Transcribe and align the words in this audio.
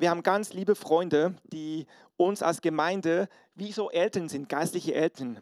wir 0.00 0.08
haben 0.10 0.22
ganz 0.22 0.54
liebe 0.54 0.74
Freunde, 0.74 1.34
die 1.44 1.86
uns 2.16 2.42
als 2.42 2.62
Gemeinde 2.62 3.28
wie 3.54 3.72
so 3.72 3.90
Eltern 3.90 4.28
sind, 4.28 4.48
geistliche 4.48 4.94
Eltern. 4.94 5.40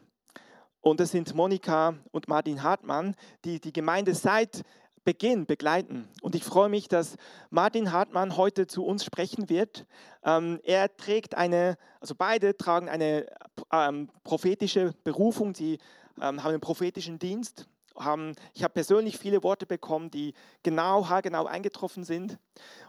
Und 0.81 0.99
das 0.99 1.11
sind 1.11 1.33
Monika 1.33 1.95
und 2.11 2.27
Martin 2.27 2.61
Hartmann, 2.61 3.15
die 3.45 3.59
die 3.61 3.71
Gemeinde 3.71 4.13
seit 4.13 4.63
Beginn 5.05 5.45
begleiten. 5.45 6.09
Und 6.21 6.35
ich 6.35 6.43
freue 6.43 6.67
mich, 6.67 6.89
dass 6.89 7.15
Martin 7.49 7.93
Hartmann 7.93 8.35
heute 8.35 8.67
zu 8.67 8.85
uns 8.85 9.05
sprechen 9.05 9.49
wird. 9.49 9.85
Ähm, 10.23 10.59
er 10.63 10.95
trägt 10.95 11.35
eine, 11.35 11.77
also 12.01 12.13
beide 12.15 12.57
tragen 12.57 12.89
eine 12.89 13.27
ähm, 13.71 14.09
prophetische 14.23 14.93
Berufung, 15.05 15.55
sie 15.55 15.79
ähm, 16.21 16.43
haben 16.43 16.51
einen 16.51 16.61
prophetischen 16.61 17.17
Dienst. 17.17 17.67
Haben, 17.99 18.35
ich 18.53 18.63
habe 18.63 18.73
persönlich 18.73 19.17
viele 19.17 19.43
Worte 19.43 19.65
bekommen, 19.65 20.09
die 20.09 20.33
genau, 20.63 21.09
haargenau 21.09 21.45
eingetroffen 21.45 22.03
sind. 22.03 22.39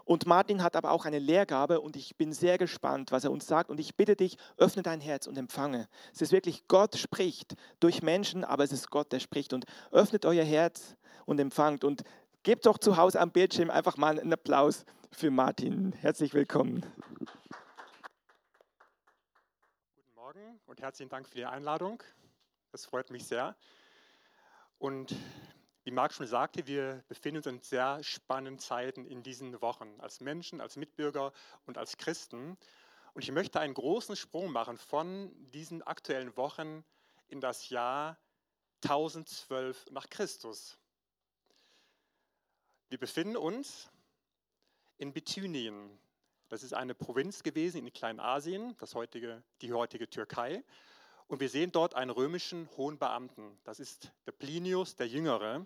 Und 0.05 0.25
Martin 0.25 0.63
hat 0.63 0.75
aber 0.75 0.91
auch 0.91 1.05
eine 1.05 1.19
Lehrgabe 1.19 1.81
und 1.81 1.95
ich 1.95 2.15
bin 2.15 2.33
sehr 2.33 2.57
gespannt, 2.57 3.11
was 3.11 3.23
er 3.23 3.31
uns 3.31 3.45
sagt. 3.45 3.69
Und 3.69 3.79
ich 3.79 3.95
bitte 3.95 4.15
dich, 4.15 4.37
öffne 4.57 4.83
dein 4.83 5.01
Herz 5.01 5.27
und 5.27 5.37
empfange. 5.37 5.87
Es 6.13 6.21
ist 6.21 6.31
wirklich 6.31 6.67
Gott 6.67 6.95
spricht 6.95 7.55
durch 7.79 8.01
Menschen, 8.01 8.43
aber 8.43 8.63
es 8.63 8.71
ist 8.71 8.89
Gott, 8.89 9.11
der 9.11 9.19
spricht. 9.19 9.53
Und 9.53 9.65
öffnet 9.91 10.25
euer 10.25 10.45
Herz 10.45 10.95
und 11.25 11.39
empfangt. 11.39 11.83
Und 11.83 12.03
gebt 12.43 12.65
doch 12.65 12.77
zu 12.77 12.97
Hause 12.97 13.19
am 13.19 13.31
Bildschirm 13.31 13.69
einfach 13.69 13.97
mal 13.97 14.19
einen 14.19 14.33
Applaus 14.33 14.85
für 15.11 15.29
Martin. 15.29 15.91
Herzlich 15.93 16.33
willkommen. 16.33 16.85
Guten 19.95 20.15
Morgen 20.15 20.59
und 20.65 20.81
herzlichen 20.81 21.09
Dank 21.09 21.27
für 21.27 21.35
die 21.35 21.45
Einladung. 21.45 22.01
Das 22.71 22.85
freut 22.85 23.11
mich 23.11 23.27
sehr. 23.27 23.55
Und 24.81 25.15
wie 25.83 25.91
Marc 25.91 26.11
schon 26.11 26.25
sagte, 26.25 26.65
wir 26.65 27.03
befinden 27.07 27.37
uns 27.37 27.45
in 27.45 27.61
sehr 27.61 28.03
spannenden 28.03 28.57
Zeiten 28.57 29.05
in 29.05 29.21
diesen 29.21 29.61
Wochen 29.61 29.93
als 29.99 30.21
Menschen, 30.21 30.59
als 30.59 30.75
Mitbürger 30.75 31.33
und 31.67 31.77
als 31.77 31.97
Christen. 31.97 32.57
Und 33.13 33.21
ich 33.21 33.31
möchte 33.31 33.59
einen 33.59 33.75
großen 33.75 34.15
Sprung 34.15 34.51
machen 34.51 34.79
von 34.79 35.31
diesen 35.51 35.83
aktuellen 35.83 36.35
Wochen 36.35 36.83
in 37.27 37.39
das 37.41 37.69
Jahr 37.69 38.17
1012 38.83 39.91
nach 39.91 40.09
Christus. 40.09 40.79
Wir 42.89 42.97
befinden 42.97 43.37
uns 43.37 43.91
in 44.97 45.13
Bithynien. 45.13 45.95
Das 46.49 46.63
ist 46.63 46.73
eine 46.73 46.95
Provinz 46.95 47.43
gewesen 47.43 47.85
in 47.85 47.93
Kleinasien, 47.93 48.75
das 48.79 48.95
heutige, 48.95 49.43
die 49.61 49.73
heutige 49.73 50.09
Türkei. 50.09 50.63
Und 51.31 51.39
wir 51.39 51.47
sehen 51.47 51.71
dort 51.71 51.95
einen 51.95 52.11
römischen 52.11 52.67
hohen 52.75 52.97
Beamten. 52.97 53.57
Das 53.63 53.79
ist 53.79 54.11
der 54.25 54.33
Plinius 54.33 54.97
der 54.97 55.07
Jüngere. 55.07 55.65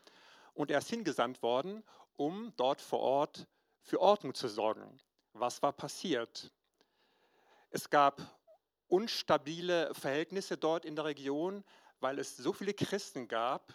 Und 0.54 0.70
er 0.70 0.78
ist 0.78 0.92
hingesandt 0.92 1.42
worden, 1.42 1.84
um 2.18 2.54
dort 2.56 2.82
vor 2.82 3.00
Ort 3.00 3.48
für 3.82 4.00
Ordnung 4.00 4.36
zu 4.36 4.48
sorgen. 4.48 5.00
Was 5.34 5.64
war 5.64 5.74
passiert? 5.74 6.52
Es 7.72 7.90
gab 7.90 8.22
unstabile 8.90 9.92
Verhältnisse 9.96 10.56
dort 10.56 10.86
in 10.86 10.96
der 10.96 11.06
Region, 11.06 11.64
weil 12.00 12.20
es 12.20 12.38
so 12.38 12.54
viele 12.54 12.76
Christen 12.76 13.28
gab, 13.28 13.74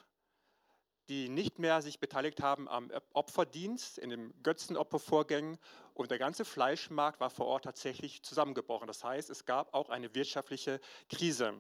die 1.09 1.29
nicht 1.29 1.59
mehr 1.59 1.83
sich 1.83 1.99
beteiligt 1.99 2.43
haben 2.43 2.69
am 2.69 2.91
Opferdienst, 3.13 3.99
in 3.99 4.11
den 4.11 4.43
Götzenopfervorgängen 4.43 5.59
und 5.95 6.11
der 6.11 6.19
ganze 6.19 6.45
Fleischmarkt 6.45 7.21
war 7.21 7.31
vor 7.31 7.47
Ort 7.47 7.65
tatsächlich 7.65 8.23
zusammengebrochen. 8.23 8.87
Das 8.87 9.05
heißt, 9.05 9.29
es 9.31 9.45
gab 9.45 9.75
auch 9.75 9.91
eine 9.91 10.15
wirtschaftliche 10.15 10.81
Krise. 11.09 11.55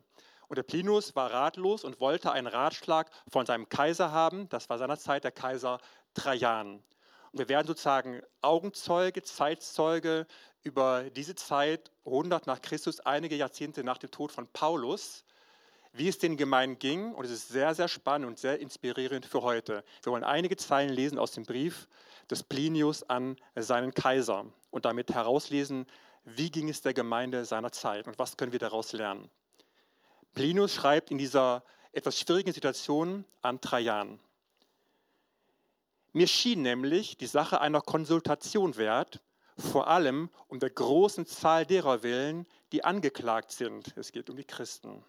Und 0.48 0.56
der 0.56 0.62
Plinus 0.62 1.14
war 1.14 1.32
ratlos 1.32 1.84
und 1.84 2.00
wollte 2.00 2.32
einen 2.32 2.47
Ratschlag 2.47 3.10
von 3.28 3.47
seinem 3.47 3.69
Kaiser 3.69 4.10
haben. 4.12 4.48
Das 4.48 4.69
war 4.69 4.78
seinerzeit 4.78 5.24
der 5.24 5.30
Kaiser 5.30 5.78
Trajan. 6.14 6.82
Und 7.32 7.38
wir 7.38 7.48
werden 7.48 7.66
sozusagen 7.66 8.22
Augenzeuge, 8.41 9.22
Zeitzeuge 9.22 10.27
über 10.62 11.08
diese 11.10 11.34
Zeit, 11.34 11.92
100 12.04 12.47
nach 12.47 12.60
Christus, 12.60 13.00
einige 13.00 13.36
Jahrzehnte 13.36 13.84
nach 13.84 13.98
dem 13.98 14.10
Tod 14.10 14.32
von 14.32 14.48
Paulus, 14.48 15.25
wie 15.92 16.08
es 16.08 16.19
den 16.19 16.36
Gemeinden 16.36 16.78
ging. 16.78 17.12
Und 17.12 17.24
es 17.24 17.30
ist 17.30 17.48
sehr, 17.48 17.74
sehr 17.74 17.88
spannend 17.88 18.28
und 18.28 18.38
sehr 18.38 18.60
inspirierend 18.60 19.26
für 19.26 19.42
heute. 19.42 19.84
Wir 20.03 20.12
wollen 20.12 20.25
einige 20.25 20.56
Zeilen 20.56 20.91
lesen 20.91 21.19
aus 21.19 21.32
dem 21.32 21.44
Brief 21.44 21.88
des 22.31 22.42
Plinius 22.42 23.03
an 23.04 23.37
seinen 23.56 23.92
Kaiser 23.92 24.47
und 24.70 24.84
damit 24.84 25.10
herauslesen, 25.12 25.87
wie 26.25 26.50
ging 26.50 26.69
es 26.69 26.82
der 26.82 26.94
Gemeinde 26.94 27.44
seiner 27.44 27.72
Zeit 27.72 28.06
und 28.06 28.19
was 28.19 28.37
können 28.37 28.53
wir 28.53 28.59
daraus 28.59 28.92
lernen. 28.92 29.28
Plinius 30.34 30.75
schreibt 30.75 31.10
in 31.10 31.19
dieser 31.19 31.65
etwas 31.92 32.19
schwierigen 32.19 32.53
Situation 32.53 33.25
an 33.42 33.60
Trajan. 33.60 34.20
Mir 36.12 36.26
schien 36.26 36.62
nämlich 36.62 37.16
die 37.16 37.26
Sache 37.26 37.60
einer 37.60 37.81
Konsultation 37.81 38.76
wert, 38.76 39.20
vor 39.56 39.88
allem 39.88 40.31
um 40.48 40.59
der 40.59 40.70
großen 40.70 41.26
Zahl 41.26 41.66
derer 41.66 42.03
willen, 42.03 42.47
die 42.72 42.84
angeklagt 42.84 43.53
sind. 43.53 43.92
Es 43.97 44.12
geht 44.12 44.31
um 44.31 44.36
die 44.36 44.44
Christen. 44.44 45.04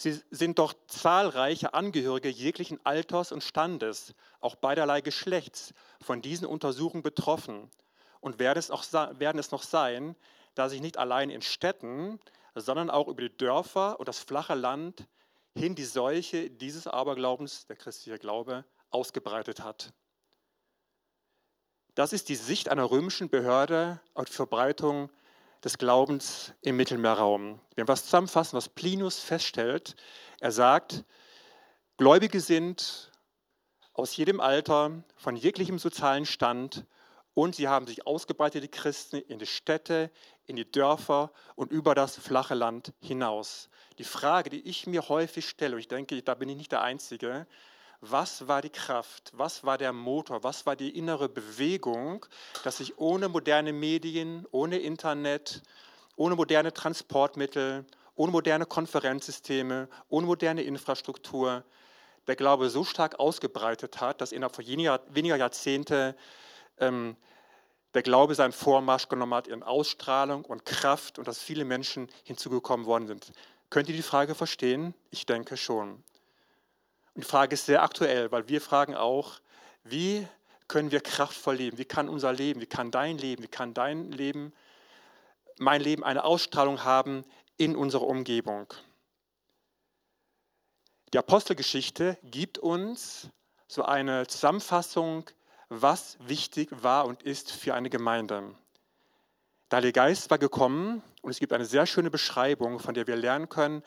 Sie 0.00 0.20
sind 0.30 0.60
doch 0.60 0.74
zahlreiche 0.86 1.74
Angehörige 1.74 2.28
jeglichen 2.28 2.78
Alters 2.86 3.32
und 3.32 3.42
Standes, 3.42 4.14
auch 4.38 4.54
beiderlei 4.54 5.00
Geschlechts, 5.00 5.74
von 6.00 6.22
diesen 6.22 6.46
Untersuchungen 6.46 7.02
betroffen 7.02 7.68
und 8.20 8.38
werden 8.38 8.60
es, 8.60 8.70
auch, 8.70 8.84
werden 9.18 9.40
es 9.40 9.50
noch 9.50 9.64
sein, 9.64 10.14
da 10.54 10.68
sich 10.68 10.80
nicht 10.80 10.98
allein 10.98 11.30
in 11.30 11.42
Städten, 11.42 12.20
sondern 12.54 12.90
auch 12.90 13.08
über 13.08 13.22
die 13.22 13.36
Dörfer 13.36 13.98
und 13.98 14.06
das 14.06 14.20
flache 14.20 14.54
Land 14.54 15.08
hin 15.56 15.74
die 15.74 15.84
Seuche 15.84 16.48
dieses 16.48 16.86
Aberglaubens, 16.86 17.66
der 17.66 17.74
christliche 17.74 18.20
Glaube, 18.20 18.64
ausgebreitet 18.90 19.64
hat. 19.64 19.92
Das 21.96 22.12
ist 22.12 22.28
die 22.28 22.36
Sicht 22.36 22.68
einer 22.68 22.88
römischen 22.88 23.28
Behörde 23.30 24.00
auf 24.14 24.26
die 24.26 24.32
Verbreitung 24.32 25.10
des 25.64 25.78
Glaubens 25.78 26.52
im 26.62 26.76
Mittelmeerraum. 26.76 27.60
Wenn 27.74 27.86
wir 27.86 27.88
was 27.88 28.04
zusammenfassen, 28.04 28.56
was 28.56 28.68
Plinus 28.68 29.18
feststellt, 29.18 29.96
er 30.40 30.52
sagt, 30.52 31.04
Gläubige 31.96 32.40
sind 32.40 33.10
aus 33.92 34.16
jedem 34.16 34.40
Alter, 34.40 35.02
von 35.16 35.34
jeglichem 35.34 35.78
sozialen 35.78 36.26
Stand 36.26 36.86
und 37.34 37.56
sie 37.56 37.68
haben 37.68 37.86
sich 37.86 38.06
ausgebreitet, 38.06 38.62
die 38.62 38.68
Christen, 38.68 39.16
in 39.16 39.38
die 39.38 39.46
Städte, 39.46 40.10
in 40.46 40.56
die 40.56 40.70
Dörfer 40.70 41.32
und 41.56 41.70
über 41.70 41.94
das 41.94 42.16
flache 42.16 42.54
Land 42.54 42.92
hinaus. 43.00 43.68
Die 43.98 44.04
Frage, 44.04 44.50
die 44.50 44.60
ich 44.60 44.86
mir 44.86 45.08
häufig 45.08 45.48
stelle, 45.48 45.74
und 45.74 45.80
ich 45.80 45.88
denke, 45.88 46.22
da 46.22 46.34
bin 46.34 46.48
ich 46.48 46.56
nicht 46.56 46.72
der 46.72 46.82
Einzige, 46.82 47.46
was 48.00 48.46
war 48.46 48.62
die 48.62 48.70
Kraft, 48.70 49.32
was 49.34 49.64
war 49.64 49.78
der 49.78 49.92
Motor, 49.92 50.42
was 50.44 50.66
war 50.66 50.76
die 50.76 50.96
innere 50.96 51.28
Bewegung, 51.28 52.24
dass 52.64 52.78
sich 52.78 52.98
ohne 52.98 53.28
moderne 53.28 53.72
Medien, 53.72 54.46
ohne 54.50 54.78
Internet, 54.78 55.62
ohne 56.16 56.36
moderne 56.36 56.72
Transportmittel, 56.72 57.84
ohne 58.14 58.32
moderne 58.32 58.66
Konferenzsysteme, 58.66 59.88
ohne 60.08 60.26
moderne 60.26 60.62
Infrastruktur 60.62 61.64
der 62.26 62.36
Glaube 62.36 62.68
so 62.68 62.84
stark 62.84 63.18
ausgebreitet 63.18 64.00
hat, 64.00 64.20
dass 64.20 64.32
innerhalb 64.32 64.54
von 64.54 64.66
weniger 64.66 65.36
Jahrzehnte 65.36 66.14
ähm, 66.78 67.16
der 67.94 68.02
Glaube 68.02 68.34
seinen 68.34 68.52
Vormarsch 68.52 69.08
genommen 69.08 69.34
hat 69.34 69.48
in 69.48 69.62
Ausstrahlung 69.62 70.44
und 70.44 70.64
Kraft 70.64 71.18
und 71.18 71.26
dass 71.26 71.40
viele 71.40 71.64
Menschen 71.64 72.08
hinzugekommen 72.24 72.86
worden 72.86 73.06
sind. 73.06 73.32
Könnt 73.70 73.88
ihr 73.88 73.96
die 73.96 74.02
Frage 74.02 74.34
verstehen? 74.34 74.94
Ich 75.10 75.26
denke 75.26 75.56
schon. 75.56 76.02
Die 77.18 77.24
Frage 77.24 77.54
ist 77.54 77.66
sehr 77.66 77.82
aktuell, 77.82 78.30
weil 78.30 78.48
wir 78.48 78.60
fragen 78.60 78.94
auch, 78.94 79.40
wie 79.82 80.24
können 80.68 80.92
wir 80.92 81.00
kraftvoll 81.00 81.56
leben? 81.56 81.76
Wie 81.76 81.84
kann 81.84 82.08
unser 82.08 82.32
Leben, 82.32 82.60
wie 82.60 82.66
kann 82.66 82.92
dein 82.92 83.18
Leben, 83.18 83.42
wie 83.42 83.48
kann 83.48 83.74
dein 83.74 84.12
Leben, 84.12 84.52
mein 85.58 85.80
Leben 85.80 86.04
eine 86.04 86.22
Ausstrahlung 86.22 86.84
haben 86.84 87.24
in 87.56 87.74
unserer 87.74 88.06
Umgebung? 88.06 88.72
Die 91.12 91.18
Apostelgeschichte 91.18 92.16
gibt 92.22 92.56
uns 92.56 93.28
so 93.66 93.82
eine 93.82 94.28
Zusammenfassung, 94.28 95.28
was 95.70 96.18
wichtig 96.20 96.68
war 96.70 97.04
und 97.04 97.24
ist 97.24 97.50
für 97.50 97.74
eine 97.74 97.90
Gemeinde. 97.90 98.54
Der 99.72 99.78
Heilige 99.78 99.94
Geist 99.94 100.30
war 100.30 100.38
gekommen 100.38 101.02
und 101.22 101.32
es 101.32 101.40
gibt 101.40 101.52
eine 101.52 101.64
sehr 101.64 101.84
schöne 101.86 102.12
Beschreibung, 102.12 102.78
von 102.78 102.94
der 102.94 103.08
wir 103.08 103.16
lernen 103.16 103.48
können, 103.48 103.82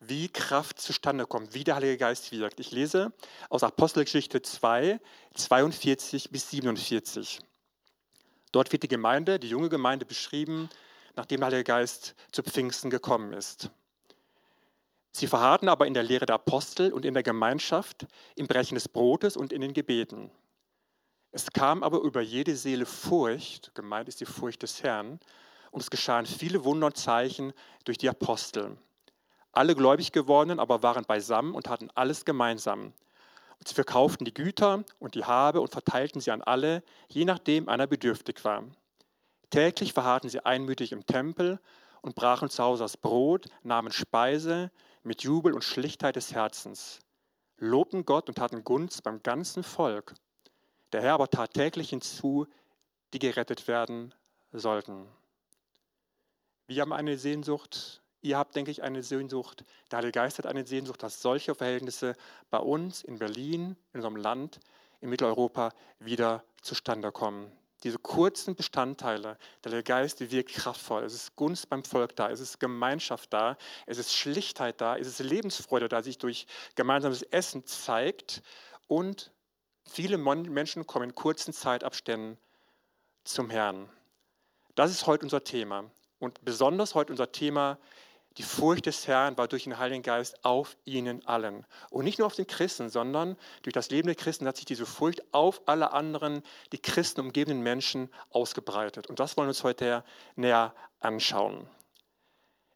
wie 0.00 0.28
Kraft 0.28 0.80
zustande 0.80 1.26
kommt, 1.26 1.54
wie 1.54 1.64
der 1.64 1.76
Heilige 1.76 1.96
Geist 1.96 2.30
wirkt. 2.32 2.60
Ich 2.60 2.70
lese 2.70 3.12
aus 3.48 3.62
Apostelgeschichte 3.62 4.42
2, 4.42 5.00
42 5.34 6.30
bis 6.30 6.50
47. 6.50 7.40
Dort 8.52 8.72
wird 8.72 8.82
die 8.82 8.88
Gemeinde, 8.88 9.38
die 9.38 9.48
junge 9.48 9.68
Gemeinde 9.68 10.04
beschrieben, 10.04 10.68
nachdem 11.14 11.40
der 11.40 11.46
Heilige 11.46 11.64
Geist 11.64 12.14
zu 12.32 12.42
Pfingsten 12.42 12.90
gekommen 12.90 13.32
ist. 13.32 13.70
Sie 15.12 15.26
verharrten 15.26 15.70
aber 15.70 15.86
in 15.86 15.94
der 15.94 16.02
Lehre 16.02 16.26
der 16.26 16.34
Apostel 16.34 16.92
und 16.92 17.06
in 17.06 17.14
der 17.14 17.22
Gemeinschaft, 17.22 18.06
im 18.34 18.46
Brechen 18.46 18.74
des 18.74 18.88
Brotes 18.88 19.36
und 19.36 19.50
in 19.50 19.62
den 19.62 19.72
Gebeten. 19.72 20.30
Es 21.32 21.50
kam 21.50 21.82
aber 21.82 22.00
über 22.00 22.20
jede 22.20 22.54
Seele 22.54 22.84
Furcht, 22.84 23.74
gemeint 23.74 24.08
ist 24.08 24.20
die 24.20 24.26
Furcht 24.26 24.62
des 24.62 24.82
Herrn, 24.82 25.18
und 25.70 25.80
es 25.80 25.90
geschahen 25.90 26.26
viele 26.26 26.64
Wunder 26.64 26.86
und 26.86 26.96
Zeichen 26.96 27.52
durch 27.84 27.98
die 27.98 28.08
Apostel. 28.08 28.76
Alle 29.56 29.74
gläubig 29.74 30.12
gewordenen 30.12 30.60
aber 30.60 30.82
waren 30.82 31.06
beisammen 31.06 31.54
und 31.54 31.70
hatten 31.70 31.88
alles 31.94 32.26
gemeinsam. 32.26 32.92
Und 33.58 33.66
sie 33.66 33.72
verkauften 33.74 34.26
die 34.26 34.34
Güter 34.34 34.84
und 34.98 35.14
die 35.14 35.24
Habe 35.24 35.62
und 35.62 35.70
verteilten 35.70 36.20
sie 36.20 36.30
an 36.30 36.42
alle, 36.42 36.82
je 37.08 37.24
nachdem 37.24 37.70
einer 37.70 37.86
bedürftig 37.86 38.44
war. 38.44 38.64
Täglich 39.48 39.94
verharrten 39.94 40.28
sie 40.28 40.44
einmütig 40.44 40.92
im 40.92 41.06
Tempel 41.06 41.58
und 42.02 42.14
brachen 42.14 42.50
zu 42.50 42.62
Hause 42.62 42.84
das 42.84 42.98
Brot, 42.98 43.46
nahmen 43.62 43.92
Speise 43.92 44.70
mit 45.04 45.22
Jubel 45.22 45.54
und 45.54 45.64
Schlichtheit 45.64 46.16
des 46.16 46.34
Herzens, 46.34 46.98
lobten 47.56 48.04
Gott 48.04 48.28
und 48.28 48.34
taten 48.34 48.62
Gunst 48.62 49.04
beim 49.04 49.22
ganzen 49.22 49.62
Volk. 49.62 50.12
Der 50.92 51.00
Herr 51.00 51.14
aber 51.14 51.30
tat 51.30 51.54
täglich 51.54 51.88
hinzu, 51.88 52.46
die 53.14 53.18
gerettet 53.18 53.68
werden 53.68 54.12
sollten. 54.52 55.06
Wir 56.66 56.82
haben 56.82 56.92
eine 56.92 57.16
Sehnsucht, 57.16 58.02
ihr 58.22 58.38
habt, 58.38 58.56
denke 58.56 58.70
ich, 58.70 58.82
eine 58.82 59.02
Sehnsucht, 59.02 59.64
der 59.90 59.98
Heilige 59.98 60.12
Geist 60.12 60.38
hat 60.38 60.46
eine 60.46 60.66
Sehnsucht, 60.66 61.02
dass 61.02 61.22
solche 61.22 61.54
Verhältnisse 61.54 62.14
bei 62.50 62.58
uns 62.58 63.02
in 63.02 63.18
Berlin, 63.18 63.76
in 63.92 63.98
unserem 63.98 64.16
Land, 64.16 64.60
in 65.00 65.10
Mitteleuropa 65.10 65.72
wieder 65.98 66.44
zustande 66.62 67.12
kommen. 67.12 67.52
Diese 67.82 67.98
kurzen 67.98 68.56
Bestandteile, 68.56 69.38
der 69.64 69.82
Geist 69.82 70.20
wirkt 70.30 70.52
kraftvoll. 70.52 71.04
Es 71.04 71.14
ist 71.14 71.36
Gunst 71.36 71.68
beim 71.68 71.84
Volk 71.84 72.16
da, 72.16 72.30
es 72.30 72.40
ist 72.40 72.58
Gemeinschaft 72.58 73.32
da, 73.32 73.56
es 73.84 73.98
ist 73.98 74.14
Schlichtheit 74.14 74.80
da, 74.80 74.96
es 74.96 75.06
ist 75.06 75.18
Lebensfreude 75.20 75.88
da, 75.88 76.02
sich 76.02 76.18
durch 76.18 76.46
gemeinsames 76.74 77.22
Essen 77.22 77.66
zeigt. 77.66 78.42
Und 78.88 79.30
viele 79.84 80.16
Menschen 80.16 80.86
kommen 80.86 81.10
in 81.10 81.14
kurzen 81.14 81.52
Zeitabständen 81.52 82.38
zum 83.24 83.50
Herrn. 83.50 83.88
Das 84.74 84.90
ist 84.90 85.06
heute 85.06 85.24
unser 85.24 85.44
Thema. 85.44 85.84
Und 86.18 86.44
besonders 86.44 86.94
heute 86.94 87.12
unser 87.12 87.30
Thema 87.30 87.78
die 88.38 88.42
Furcht 88.42 88.86
des 88.86 89.06
Herrn 89.06 89.38
war 89.38 89.48
durch 89.48 89.64
den 89.64 89.78
Heiligen 89.78 90.02
Geist 90.02 90.44
auf 90.44 90.76
ihnen 90.84 91.26
allen. 91.26 91.64
Und 91.90 92.04
nicht 92.04 92.18
nur 92.18 92.26
auf 92.26 92.34
den 92.34 92.46
Christen, 92.46 92.90
sondern 92.90 93.36
durch 93.62 93.72
das 93.72 93.90
Leben 93.90 94.06
der 94.08 94.14
Christen 94.14 94.46
hat 94.46 94.56
sich 94.56 94.66
diese 94.66 94.84
Furcht 94.84 95.22
auf 95.32 95.62
alle 95.66 95.92
anderen, 95.92 96.42
die 96.72 96.78
Christen 96.78 97.20
umgebenden 97.20 97.62
Menschen 97.62 98.10
ausgebreitet. 98.30 99.06
Und 99.06 99.20
das 99.20 99.36
wollen 99.36 99.46
wir 99.46 99.50
uns 99.50 99.64
heute 99.64 100.04
näher 100.34 100.74
anschauen. 101.00 101.66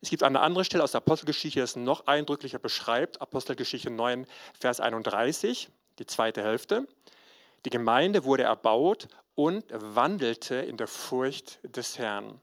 Es 0.01 0.09
gibt 0.09 0.23
eine 0.23 0.41
andere 0.41 0.65
Stelle 0.65 0.83
aus 0.83 0.93
der 0.93 1.03
Apostelgeschichte, 1.03 1.59
die 1.59 1.65
es 1.65 1.77
noch 1.77 2.07
eindrücklicher 2.07 2.59
beschreibt. 2.59 3.21
Apostelgeschichte 3.21 3.91
9, 3.91 4.27
Vers 4.59 4.81
31, 4.81 5.69
die 5.99 6.07
zweite 6.07 6.43
Hälfte. 6.43 6.89
Die 7.67 7.71
Gemeinde 7.71 8.25
wurde 8.25 8.45
erbaut 8.45 9.09
und 9.35 9.65
wandelte 9.71 10.55
in 10.55 10.79
der 10.79 10.87
Furcht 10.87 11.59
des 11.63 11.99
Herrn 11.99 12.41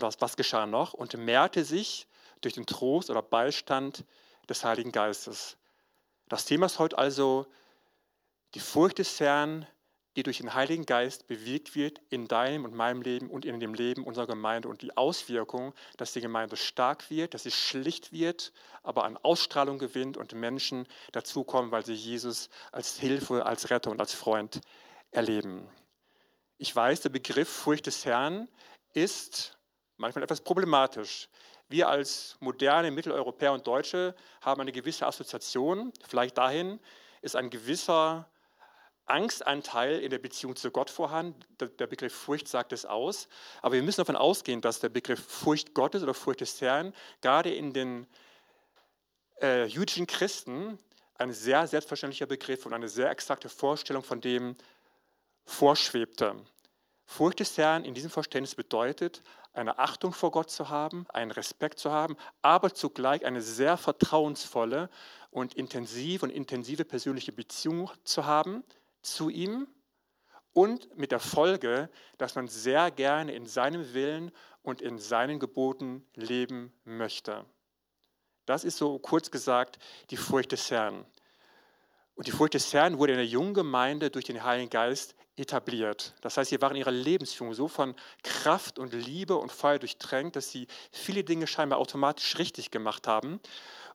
was, 0.00 0.20
was 0.20 0.36
geschah 0.36 0.66
noch? 0.66 0.94
Und 0.94 1.16
mehrte 1.16 1.64
sich 1.64 2.06
durch 2.40 2.54
den 2.54 2.66
Trost 2.66 3.10
oder 3.10 3.22
Beistand 3.22 4.04
des 4.48 4.64
Heiligen 4.64 4.92
Geistes. 4.92 5.56
Das 6.28 6.44
Thema 6.44 6.66
ist 6.66 6.78
heute 6.78 6.98
also 6.98 7.46
die 8.54 8.60
Furcht 8.60 8.98
des 8.98 9.20
Herrn, 9.20 9.66
die 10.16 10.22
durch 10.22 10.38
den 10.38 10.54
Heiligen 10.54 10.86
Geist 10.86 11.26
bewegt 11.26 11.74
wird 11.74 12.00
in 12.08 12.28
deinem 12.28 12.64
und 12.64 12.74
meinem 12.74 13.02
Leben 13.02 13.28
und 13.28 13.44
in 13.44 13.58
dem 13.58 13.74
Leben 13.74 14.04
unserer 14.04 14.26
Gemeinde 14.26 14.68
und 14.68 14.82
die 14.82 14.96
Auswirkung, 14.96 15.74
dass 15.96 16.12
die 16.12 16.20
Gemeinde 16.20 16.56
stark 16.56 17.10
wird, 17.10 17.34
dass 17.34 17.42
sie 17.42 17.50
schlicht 17.50 18.12
wird, 18.12 18.52
aber 18.84 19.04
an 19.04 19.16
Ausstrahlung 19.16 19.78
gewinnt 19.78 20.16
und 20.16 20.32
Menschen 20.32 20.86
dazukommen, 21.12 21.72
weil 21.72 21.84
sie 21.84 21.94
Jesus 21.94 22.48
als 22.70 22.96
Hilfe, 22.98 23.44
als 23.44 23.70
Retter 23.70 23.90
und 23.90 24.00
als 24.00 24.14
Freund 24.14 24.60
erleben. 25.10 25.68
Ich 26.58 26.74
weiß, 26.74 27.00
der 27.00 27.10
Begriff 27.10 27.48
Furcht 27.48 27.86
des 27.86 28.04
Herrn 28.04 28.48
ist 28.92 29.58
manchmal 30.04 30.24
etwas 30.24 30.42
problematisch. 30.42 31.28
Wir 31.68 31.88
als 31.88 32.36
moderne 32.40 32.90
Mitteleuropäer 32.90 33.52
und 33.52 33.66
Deutsche 33.66 34.14
haben 34.42 34.60
eine 34.60 34.70
gewisse 34.70 35.06
Assoziation, 35.06 35.92
vielleicht 36.06 36.36
dahin 36.36 36.78
ist 37.22 37.36
ein 37.36 37.48
gewisser 37.48 38.28
Angstanteil 39.06 40.00
in 40.00 40.10
der 40.10 40.18
Beziehung 40.18 40.56
zu 40.56 40.70
Gott 40.70 40.90
vorhanden. 40.90 41.40
Der 41.78 41.86
Begriff 41.86 42.14
Furcht 42.14 42.48
sagt 42.48 42.72
es 42.72 42.84
aus. 42.84 43.28
Aber 43.62 43.74
wir 43.74 43.82
müssen 43.82 44.00
davon 44.00 44.16
ausgehen, 44.16 44.60
dass 44.60 44.80
der 44.80 44.88
Begriff 44.88 45.22
Furcht 45.26 45.74
Gottes 45.74 46.02
oder 46.02 46.14
Furcht 46.14 46.40
des 46.40 46.60
Herrn 46.60 46.94
gerade 47.20 47.54
in 47.54 47.72
den 47.72 48.06
äh, 49.42 49.64
jüdischen 49.64 50.06
Christen 50.06 50.78
ein 51.16 51.32
sehr 51.32 51.66
selbstverständlicher 51.66 52.26
Begriff 52.26 52.66
und 52.66 52.72
eine 52.72 52.88
sehr 52.88 53.10
exakte 53.10 53.48
Vorstellung 53.48 54.02
von 54.02 54.20
dem 54.20 54.54
vorschwebte. 55.44 56.36
Furcht 57.06 57.40
des 57.40 57.56
Herrn 57.58 57.84
in 57.84 57.94
diesem 57.94 58.10
Verständnis 58.10 58.54
bedeutet, 58.54 59.22
eine 59.52 59.78
Achtung 59.78 60.12
vor 60.12 60.30
Gott 60.30 60.50
zu 60.50 60.68
haben, 60.68 61.06
einen 61.10 61.30
Respekt 61.30 61.78
zu 61.78 61.92
haben, 61.92 62.16
aber 62.42 62.74
zugleich 62.74 63.24
eine 63.24 63.40
sehr 63.40 63.76
vertrauensvolle 63.76 64.90
und 65.30 65.54
intensive 65.54 66.24
und 66.24 66.30
intensive 66.30 66.84
persönliche 66.84 67.32
Beziehung 67.32 67.90
zu 68.04 68.24
haben 68.26 68.64
zu 69.02 69.28
ihm 69.28 69.68
und 70.52 70.96
mit 70.96 71.12
der 71.12 71.20
Folge, 71.20 71.90
dass 72.18 72.34
man 72.34 72.48
sehr 72.48 72.90
gerne 72.90 73.32
in 73.32 73.46
seinem 73.46 73.92
Willen 73.92 74.32
und 74.62 74.80
in 74.80 74.98
seinen 74.98 75.38
Geboten 75.38 76.06
leben 76.14 76.72
möchte. 76.84 77.44
Das 78.46 78.64
ist 78.64 78.78
so 78.78 78.98
kurz 78.98 79.30
gesagt 79.30 79.78
die 80.10 80.16
Furcht 80.16 80.52
des 80.52 80.70
Herrn. 80.70 81.04
Und 82.14 82.26
die 82.28 82.32
Furcht 82.32 82.54
des 82.54 82.72
Herrn 82.72 82.98
wurde 82.98 83.12
in 83.12 83.18
der 83.18 83.26
jungen 83.26 83.54
Gemeinde 83.54 84.10
durch 84.10 84.24
den 84.24 84.42
Heiligen 84.44 84.70
Geist 84.70 85.16
etabliert. 85.36 86.14
Das 86.20 86.36
heißt, 86.36 86.50
sie 86.50 86.60
waren 86.60 86.72
in 86.72 86.80
ihrer 86.80 86.90
Lebensführung 86.90 87.54
so 87.54 87.68
von 87.68 87.94
Kraft 88.22 88.78
und 88.78 88.92
Liebe 88.92 89.36
und 89.36 89.50
Feuer 89.50 89.78
durchtränkt, 89.78 90.36
dass 90.36 90.50
sie 90.50 90.66
viele 90.92 91.24
Dinge 91.24 91.46
scheinbar 91.46 91.78
automatisch 91.78 92.38
richtig 92.38 92.70
gemacht 92.70 93.06
haben. 93.06 93.40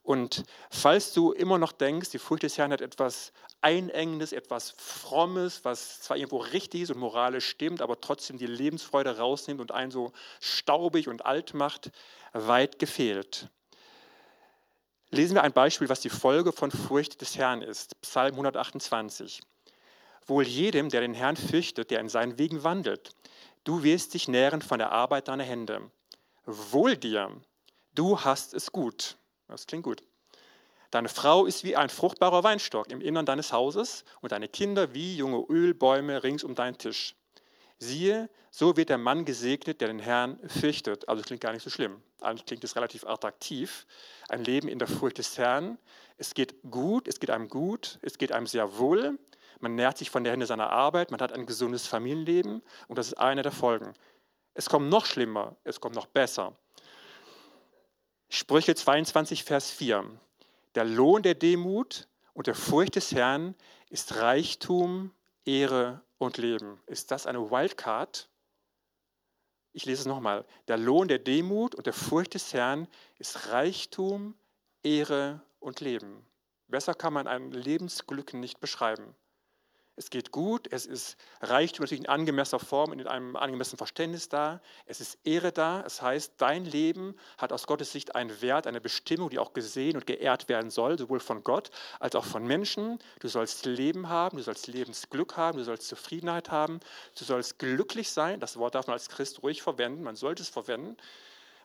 Und 0.04 0.44
falls 0.72 1.14
du 1.14 1.32
immer 1.32 1.58
noch 1.58 1.72
denkst, 1.72 2.10
die 2.10 2.20
Furcht 2.20 2.44
des 2.44 2.58
Herrn 2.58 2.72
hat 2.72 2.82
etwas 2.82 3.32
Einengendes, 3.62 4.32
etwas 4.32 4.74
Frommes, 4.78 5.64
was 5.66 6.02
zwar 6.02 6.18
irgendwo 6.18 6.38
richtig 6.38 6.82
ist 6.82 6.92
und 6.92 7.00
moralisch 7.00 7.48
stimmt, 7.48 7.82
aber 7.82 8.00
trotzdem 8.00 8.38
die 8.38 8.48
Lebensfreude 8.48 9.18
rausnimmt 9.18 9.62
und 9.62 9.72
einen 9.72 9.92
so 9.92 10.14
staubig 10.40 11.10
und 11.10 11.26
alt 11.26 11.54
macht, 11.54 11.92
weit 12.34 12.80
gefehlt. 12.80 13.50
Lesen 15.12 15.36
wir 15.36 15.44
ein 15.44 15.54
Beispiel, 15.54 15.90
was 15.90 16.02
die 16.02 16.10
Folge 16.10 16.54
von 16.54 16.72
Furcht 16.72 17.22
des 17.22 17.38
Herrn 17.38 17.62
ist. 17.62 18.00
Psalm 18.02 18.34
128. 18.34 19.42
Wohl 20.30 20.48
jedem, 20.48 20.90
der 20.90 21.02
den 21.02 21.14
Herrn 21.14 21.36
fürchtet, 21.36 21.92
der 21.92 22.00
in 22.00 22.10
seinen 22.10 22.38
Wegen 22.38 22.64
wandelt. 22.64 23.12
Du 23.64 23.84
wirst 23.84 24.14
dich 24.14 24.28
nähren 24.28 24.62
von 24.62 24.80
der 24.80 24.92
Arbeit 24.92 25.28
deiner 25.28 25.44
Hände. 25.44 25.92
Wohl 26.46 26.96
dir, 26.96 27.32
du 27.96 28.20
hast 28.22 28.54
es 28.54 28.72
gut. 28.72 29.18
Das 29.48 29.66
klingt 29.66 29.84
gut. 29.84 30.04
Deine 30.92 31.10
Frau 31.10 31.46
ist 31.46 31.64
wie 31.64 31.76
ein 31.76 31.90
fruchtbarer 31.90 32.44
Weinstock 32.44 32.90
im 32.92 33.02
Innern 33.02 33.26
deines 33.26 33.52
Hauses 33.52 34.06
und 34.22 34.32
deine 34.32 34.48
Kinder 34.48 34.94
wie 34.94 35.18
junge 35.18 35.46
Ölbäume 35.50 36.24
rings 36.24 36.44
um 36.44 36.56
deinen 36.56 36.78
Tisch. 36.78 37.16
Siehe, 37.78 38.30
so 38.52 38.76
wird 38.76 38.90
der 38.90 38.98
Mann 38.98 39.24
gesegnet, 39.26 39.82
der 39.82 39.88
den 39.88 40.00
Herrn 40.00 40.40
fürchtet. 40.48 41.08
Also 41.08 41.22
das 41.22 41.28
klingt 41.28 41.42
gar 41.42 41.54
nicht 41.54 41.64
so 41.64 41.70
schlimm. 41.70 42.02
Eigentlich 42.22 42.46
klingt 42.46 42.64
es 42.64 42.76
relativ 42.76 43.06
attraktiv. 43.06 43.86
Ein 44.28 44.44
Leben 44.44 44.68
in 44.68 44.80
der 44.80 44.88
Furcht 44.88 45.18
des 45.18 45.38
Herrn. 45.38 45.78
Es 46.18 46.34
geht 46.34 46.56
gut, 46.70 47.08
es 47.08 47.20
geht 47.20 47.30
einem 47.30 47.48
gut, 47.48 48.00
es 48.02 48.18
geht 48.18 48.32
einem 48.32 48.48
sehr 48.48 48.78
wohl. 48.78 49.18
Man 49.60 49.76
nährt 49.76 49.98
sich 49.98 50.10
von 50.10 50.24
der 50.24 50.34
Hände 50.34 50.46
seiner 50.46 50.70
Arbeit, 50.70 51.12
man 51.12 51.20
hat 51.20 51.34
ein 51.34 51.46
gesundes 51.46 51.86
Familienleben 51.86 52.62
und 52.88 52.98
das 52.98 53.08
ist 53.08 53.18
eine 53.18 53.42
der 53.42 53.52
Folgen. 53.52 53.94
Es 54.54 54.70
kommt 54.70 54.90
noch 54.90 55.06
schlimmer, 55.06 55.56
es 55.64 55.80
kommt 55.82 55.96
noch 55.96 56.06
besser. 56.06 56.56
Sprüche 58.30 58.76
22, 58.76 59.44
Vers 59.44 59.72
4. 59.72 60.06
Der 60.76 60.86
Lohn 60.86 61.24
der 61.24 61.36
Demut 61.36 62.08
und 62.34 62.48
der 62.48 62.56
Furcht 62.56 62.96
des 62.96 63.12
Herrn 63.12 63.56
ist 63.90 64.16
Reichtum, 64.16 65.12
Ehre 65.46 66.02
und 66.20 66.38
Leben. 66.38 66.80
Ist 66.86 67.12
das 67.12 67.26
eine 67.26 67.52
Wildcard? 67.52 68.30
Ich 69.74 69.86
lese 69.86 70.02
es 70.02 70.08
nochmal. 70.08 70.46
Der 70.68 70.78
Lohn 70.78 71.08
der 71.08 71.20
Demut 71.20 71.76
und 71.76 71.86
der 71.86 71.94
Furcht 71.94 72.34
des 72.34 72.54
Herrn 72.54 72.88
ist 73.18 73.50
Reichtum, 73.50 74.36
Ehre 74.84 75.42
und 75.60 75.80
Leben. 75.80 76.26
Besser 76.68 76.94
kann 76.94 77.14
man 77.14 77.28
ein 77.28 77.52
Lebensglück 77.52 78.34
nicht 78.34 78.60
beschreiben. 78.60 79.16
Es 80.00 80.10
geht 80.10 80.32
gut, 80.32 80.72
es 80.72 80.86
ist 80.86 81.18
Reichtum 81.42 81.84
natürlich 81.84 82.00
in 82.00 82.08
angemessener 82.08 82.62
Form 82.62 82.94
in 82.94 83.06
einem 83.06 83.36
angemessenen 83.36 83.78
Verständnis 83.78 84.30
da. 84.30 84.62
Es 84.86 85.02
ist 85.02 85.18
Ehre 85.26 85.52
da. 85.52 85.84
Es 85.86 86.02
heißt, 86.02 86.36
dein 86.38 86.64
Leben 86.64 87.18
hat 87.38 87.52
aus 87.52 87.68
Gottes 87.68 87.92
Sicht 87.92 88.16
einen 88.16 88.42
Wert, 88.42 88.66
eine 88.66 88.80
Bestimmung, 88.80 89.30
die 89.30 89.40
auch 89.40 89.52
gesehen 89.52 89.98
und 89.98 90.08
geehrt 90.08 90.48
werden 90.48 90.72
soll, 90.72 90.98
sowohl 90.98 91.20
von 91.20 91.44
Gott 91.44 91.70
als 92.00 92.16
auch 92.16 92.24
von 92.24 92.48
Menschen. 92.48 93.00
Du 93.20 93.28
sollst 93.28 93.66
Leben 93.66 94.08
haben, 94.08 94.38
du 94.38 94.44
sollst 94.44 94.68
Lebensglück 94.68 95.36
haben, 95.36 95.58
du 95.58 95.66
sollst 95.66 95.90
Zufriedenheit 95.90 96.50
haben, 96.50 96.80
du 97.18 97.26
sollst 97.26 97.60
glücklich 97.60 98.10
sein. 98.10 98.40
Das 98.40 98.56
Wort 98.56 98.76
darf 98.76 98.88
man 98.88 98.94
als 98.94 99.10
Christ 99.10 99.44
ruhig 99.44 99.62
verwenden, 99.62 100.04
man 100.04 100.16
sollte 100.16 100.44
es 100.44 100.50
verwenden. 100.50 100.96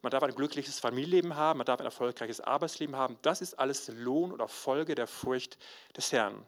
Man 0.02 0.10
darf 0.10 0.24
ein 0.24 0.34
glückliches 0.34 0.80
Familienleben 0.80 1.36
haben, 1.36 1.58
man 1.58 1.66
darf 1.66 1.78
ein 1.78 1.86
erfolgreiches 1.86 2.40
Arbeitsleben 2.40 2.96
haben. 2.96 3.16
Das 3.22 3.40
ist 3.40 3.60
alles 3.60 3.86
Lohn 3.94 4.32
oder 4.32 4.48
Folge 4.48 4.96
der 4.96 5.06
Furcht 5.06 5.56
des 5.96 6.10
Herrn. 6.10 6.44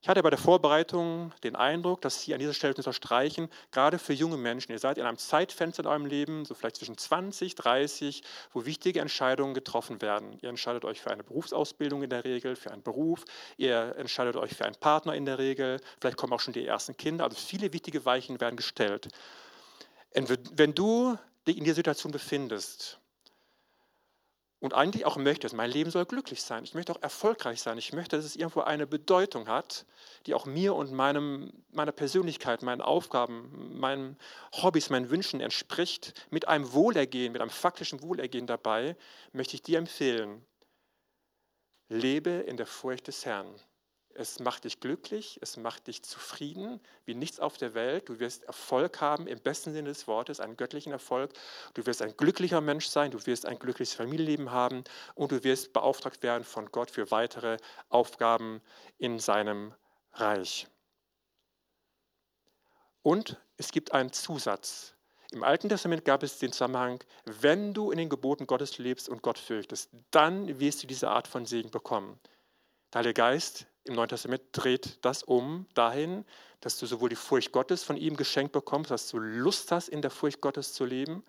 Ich 0.00 0.08
hatte 0.08 0.22
bei 0.22 0.30
der 0.30 0.38
Vorbereitung 0.38 1.32
den 1.42 1.56
Eindruck, 1.56 2.00
dass 2.02 2.22
Sie 2.22 2.32
an 2.32 2.38
dieser 2.38 2.54
Stelle 2.54 2.72
unterstreichen, 2.74 3.48
gerade 3.72 3.98
für 3.98 4.12
junge 4.12 4.36
Menschen, 4.36 4.70
ihr 4.70 4.78
seid 4.78 4.96
in 4.96 5.04
einem 5.04 5.18
Zeitfenster 5.18 5.82
in 5.82 5.88
eurem 5.88 6.06
Leben, 6.06 6.44
so 6.44 6.54
vielleicht 6.54 6.76
zwischen 6.76 6.96
20, 6.96 7.56
30, 7.56 8.22
wo 8.52 8.64
wichtige 8.64 9.00
Entscheidungen 9.00 9.54
getroffen 9.54 10.00
werden. 10.00 10.38
Ihr 10.40 10.50
entscheidet 10.50 10.84
euch 10.84 11.00
für 11.00 11.10
eine 11.10 11.24
Berufsausbildung 11.24 12.04
in 12.04 12.10
der 12.10 12.24
Regel, 12.24 12.54
für 12.54 12.70
einen 12.70 12.84
Beruf, 12.84 13.24
ihr 13.56 13.96
entscheidet 13.98 14.36
euch 14.36 14.54
für 14.54 14.66
einen 14.66 14.76
Partner 14.76 15.14
in 15.16 15.24
der 15.24 15.38
Regel, 15.38 15.80
vielleicht 16.00 16.16
kommen 16.16 16.32
auch 16.32 16.40
schon 16.40 16.54
die 16.54 16.64
ersten 16.64 16.96
Kinder, 16.96 17.24
also 17.24 17.36
viele 17.36 17.72
wichtige 17.72 18.04
Weichen 18.04 18.40
werden 18.40 18.56
gestellt. 18.56 19.08
Wenn 20.12 20.74
du 20.76 21.18
dich 21.44 21.58
in 21.58 21.64
dieser 21.64 21.74
Situation 21.74 22.12
befindest 22.12 23.00
und 24.60 24.74
eigentlich 24.74 25.06
auch 25.06 25.16
möchtest, 25.16 25.54
mein 25.54 25.70
Leben 25.70 25.90
soll 25.90 26.04
glücklich 26.04 26.42
sein, 26.42 26.64
ich 26.64 26.74
möchte 26.74 26.92
auch 26.92 27.02
erfolgreich 27.02 27.62
sein, 27.62 27.78
ich 27.78 27.92
möchte, 27.92 28.16
dass 28.16 28.24
es 28.24 28.34
irgendwo 28.34 28.60
eine 28.60 28.86
Bedeutung 28.86 29.48
hat, 29.48 29.86
die 30.26 30.34
auch 30.34 30.46
mir 30.46 30.74
und 30.74 30.92
meinem, 30.92 31.52
meiner 31.70 31.92
Persönlichkeit, 31.92 32.62
meinen 32.62 32.80
Aufgaben, 32.80 33.78
meinen 33.78 34.18
Hobbys, 34.52 34.90
meinen 34.90 35.10
Wünschen 35.10 35.40
entspricht, 35.40 36.26
mit 36.30 36.48
einem 36.48 36.72
Wohlergehen, 36.72 37.32
mit 37.32 37.40
einem 37.40 37.50
faktischen 37.50 38.02
Wohlergehen 38.02 38.46
dabei, 38.46 38.96
möchte 39.32 39.54
ich 39.54 39.62
dir 39.62 39.78
empfehlen, 39.78 40.44
lebe 41.88 42.30
in 42.30 42.56
der 42.56 42.66
Furcht 42.66 43.06
des 43.06 43.24
Herrn. 43.24 43.54
Es 44.20 44.40
macht 44.40 44.64
dich 44.64 44.80
glücklich, 44.80 45.38
es 45.42 45.56
macht 45.56 45.86
dich 45.86 46.02
zufrieden, 46.02 46.80
wie 47.04 47.14
nichts 47.14 47.38
auf 47.38 47.56
der 47.56 47.74
Welt. 47.74 48.08
Du 48.08 48.18
wirst 48.18 48.42
Erfolg 48.42 49.00
haben, 49.00 49.28
im 49.28 49.38
besten 49.38 49.72
Sinne 49.72 49.90
des 49.90 50.08
Wortes, 50.08 50.40
einen 50.40 50.56
göttlichen 50.56 50.90
Erfolg. 50.90 51.30
Du 51.74 51.86
wirst 51.86 52.02
ein 52.02 52.16
glücklicher 52.16 52.60
Mensch 52.60 52.88
sein, 52.88 53.12
du 53.12 53.24
wirst 53.26 53.46
ein 53.46 53.60
glückliches 53.60 53.94
Familienleben 53.94 54.50
haben 54.50 54.82
und 55.14 55.30
du 55.30 55.44
wirst 55.44 55.72
beauftragt 55.72 56.24
werden 56.24 56.42
von 56.42 56.72
Gott 56.72 56.90
für 56.90 57.12
weitere 57.12 57.58
Aufgaben 57.90 58.60
in 58.98 59.20
seinem 59.20 59.72
Reich. 60.14 60.66
Und 63.02 63.36
es 63.56 63.70
gibt 63.70 63.92
einen 63.92 64.12
Zusatz. 64.12 64.96
Im 65.30 65.44
Alten 65.44 65.68
Testament 65.68 66.04
gab 66.04 66.24
es 66.24 66.40
den 66.40 66.50
Zusammenhang, 66.50 67.04
wenn 67.24 67.72
du 67.72 67.92
in 67.92 67.98
den 67.98 68.08
Geboten 68.08 68.48
Gottes 68.48 68.78
lebst 68.78 69.08
und 69.08 69.22
Gott 69.22 69.38
fürchtest, 69.38 69.90
dann 70.10 70.58
wirst 70.58 70.82
du 70.82 70.88
diese 70.88 71.08
Art 71.08 71.28
von 71.28 71.46
Segen 71.46 71.70
bekommen. 71.70 72.18
Der 72.92 73.00
Heilige 73.00 73.14
Geist 73.14 73.66
im 73.88 73.94
Neuen 73.94 74.08
Testament 74.08 74.42
dreht 74.52 74.98
das 75.02 75.22
um 75.22 75.66
dahin, 75.74 76.24
dass 76.60 76.78
du 76.78 76.86
sowohl 76.86 77.08
die 77.08 77.16
Furcht 77.16 77.52
Gottes 77.52 77.82
von 77.82 77.96
ihm 77.96 78.16
geschenkt 78.16 78.52
bekommst, 78.52 78.90
dass 78.90 79.08
du 79.08 79.18
Lust 79.18 79.72
hast, 79.72 79.88
in 79.88 80.02
der 80.02 80.10
Furcht 80.10 80.40
Gottes 80.40 80.72
zu 80.72 80.84
leben. 80.84 81.24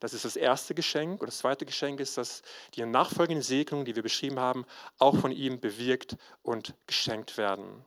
Das 0.00 0.14
ist 0.14 0.24
das 0.24 0.36
erste 0.36 0.74
Geschenk. 0.74 1.20
Und 1.20 1.26
das 1.26 1.38
zweite 1.38 1.66
Geschenk 1.66 2.00
ist, 2.00 2.16
dass 2.16 2.42
die 2.74 2.84
nachfolgenden 2.84 3.42
Segnungen, 3.42 3.84
die 3.84 3.96
wir 3.96 4.02
beschrieben 4.02 4.38
haben, 4.38 4.64
auch 4.98 5.16
von 5.16 5.32
ihm 5.32 5.60
bewirkt 5.60 6.16
und 6.42 6.74
geschenkt 6.86 7.36
werden. 7.36 7.84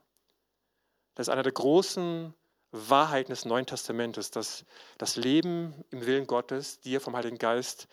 Das 1.15 1.27
ist 1.27 1.31
einer 1.31 1.43
der 1.43 1.53
großen 1.53 2.33
Wahrheiten 2.71 3.31
des 3.31 3.45
Neuen 3.45 3.65
Testamentes, 3.65 4.31
dass 4.31 4.65
das 4.97 5.15
Leben 5.15 5.73
im 5.89 6.05
Willen 6.05 6.27
Gottes 6.27 6.79
dir 6.79 7.01
vom 7.01 7.15
Heiligen 7.15 7.37
Geist 7.37 7.87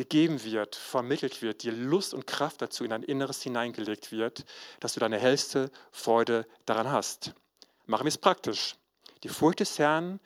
gegeben 0.00 0.42
wird, 0.44 0.76
vermittelt 0.76 1.42
wird, 1.42 1.62
dir 1.62 1.72
Lust 1.72 2.14
und 2.14 2.26
Kraft 2.26 2.62
dazu 2.62 2.84
in 2.84 2.90
dein 2.90 3.02
Inneres 3.02 3.42
hineingelegt 3.42 4.12
wird, 4.12 4.46
dass 4.80 4.94
du 4.94 5.00
deine 5.00 5.18
hellste 5.18 5.70
Freude 5.92 6.46
daran 6.64 6.90
hast. 6.90 7.34
Machen 7.84 8.04
wir 8.04 8.08
es 8.08 8.16
praktisch. 8.16 8.76
Die 9.24 9.28
Furcht 9.28 9.60
des 9.60 9.78
Herrn, 9.78 10.18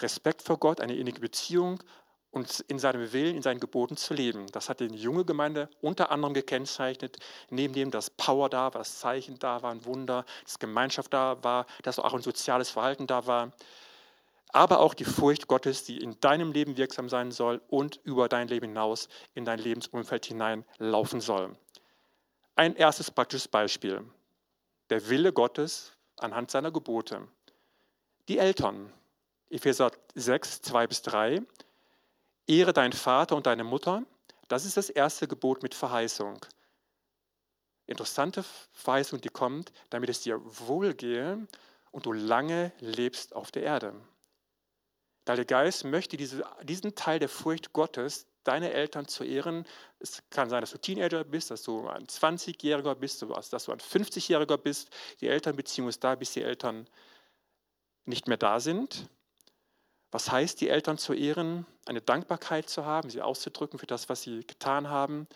Respekt 0.00 0.42
vor 0.42 0.58
Gott, 0.58 0.82
eine 0.82 0.94
innige 0.96 1.20
Beziehung 1.20 1.82
und 2.30 2.60
in 2.68 2.78
seinem 2.78 3.10
Willen, 3.14 3.34
in 3.34 3.40
seinen 3.40 3.58
Geboten 3.58 3.96
zu 3.96 4.12
leben. 4.12 4.48
Das 4.52 4.68
hat 4.68 4.80
die 4.80 4.86
junge 4.86 5.24
Gemeinde 5.24 5.70
unter 5.80 6.10
anderem 6.10 6.34
gekennzeichnet, 6.34 7.16
neben 7.48 7.72
dem, 7.72 7.90
dass 7.90 8.10
Power 8.10 8.50
da 8.50 8.64
war, 8.64 8.80
das 8.82 8.98
Zeichen 8.98 9.38
da 9.38 9.62
war, 9.62 9.70
ein 9.70 9.86
Wunder, 9.86 10.26
dass 10.44 10.58
Gemeinschaft 10.58 11.10
da 11.14 11.42
war, 11.42 11.64
dass 11.84 11.98
auch 11.98 12.12
ein 12.12 12.20
soziales 12.20 12.68
Verhalten 12.68 13.06
da 13.06 13.26
war 13.26 13.52
aber 14.52 14.80
auch 14.80 14.94
die 14.94 15.04
Furcht 15.04 15.48
Gottes, 15.48 15.84
die 15.84 15.96
in 15.98 16.20
deinem 16.20 16.52
Leben 16.52 16.76
wirksam 16.76 17.08
sein 17.08 17.32
soll 17.32 17.62
und 17.68 18.00
über 18.04 18.28
dein 18.28 18.48
Leben 18.48 18.68
hinaus 18.68 19.08
in 19.34 19.44
dein 19.46 19.58
Lebensumfeld 19.58 20.26
hinein 20.26 20.64
laufen 20.78 21.20
soll. 21.20 21.56
Ein 22.54 22.76
erstes 22.76 23.10
praktisches 23.10 23.48
Beispiel. 23.48 24.04
Der 24.90 25.08
Wille 25.08 25.32
Gottes 25.32 25.92
anhand 26.18 26.50
seiner 26.50 26.70
Gebote. 26.70 27.26
Die 28.28 28.38
Eltern. 28.38 28.92
Epheser 29.48 29.90
6, 30.14 30.62
2 30.62 30.86
bis 30.86 31.02
3. 31.02 31.42
Ehre 32.46 32.72
deinen 32.74 32.92
Vater 32.92 33.36
und 33.36 33.46
deine 33.46 33.64
Mutter. 33.64 34.02
Das 34.48 34.66
ist 34.66 34.76
das 34.76 34.90
erste 34.90 35.26
Gebot 35.26 35.62
mit 35.62 35.74
Verheißung. 35.74 36.44
Interessante 37.86 38.44
Verheißung, 38.72 39.20
die 39.20 39.28
kommt, 39.28 39.72
damit 39.90 40.10
es 40.10 40.20
dir 40.20 40.40
wohlgehe 40.42 41.46
und 41.90 42.06
du 42.06 42.12
lange 42.12 42.72
lebst 42.80 43.34
auf 43.34 43.50
der 43.50 43.62
Erde. 43.62 43.94
Der 45.26 45.44
Geist 45.44 45.84
möchte 45.84 46.16
diese, 46.16 46.44
diesen 46.62 46.94
Teil 46.94 47.18
der 47.18 47.28
Furcht 47.28 47.72
Gottes, 47.72 48.26
deine 48.44 48.72
Eltern 48.72 49.06
zu 49.06 49.24
ehren. 49.24 49.64
Es 50.00 50.22
kann 50.30 50.50
sein, 50.50 50.60
dass 50.62 50.72
du 50.72 50.78
Teenager 50.78 51.24
bist, 51.24 51.50
dass 51.50 51.62
du 51.62 51.86
ein 51.88 52.06
20-Jähriger 52.06 52.94
bist, 52.94 53.22
dass 53.22 53.64
du 53.64 53.72
ein 53.72 53.78
50-Jähriger 53.78 54.56
bist. 54.56 54.90
Die 55.20 55.28
Elternbeziehung 55.28 55.88
ist 55.88 56.02
da, 56.02 56.16
bis 56.16 56.32
die 56.32 56.42
Eltern 56.42 56.88
nicht 58.04 58.26
mehr 58.26 58.36
da 58.36 58.58
sind. 58.58 59.08
Was 60.10 60.30
heißt, 60.30 60.60
die 60.60 60.68
Eltern 60.68 60.98
zu 60.98 61.14
ehren? 61.14 61.66
Eine 61.86 62.02
Dankbarkeit 62.02 62.68
zu 62.68 62.84
haben, 62.84 63.08
sie 63.08 63.22
auszudrücken 63.22 63.78
für 63.78 63.86
das, 63.86 64.08
was 64.08 64.22
sie 64.22 64.44
getan 64.46 64.88
haben. 64.88 65.28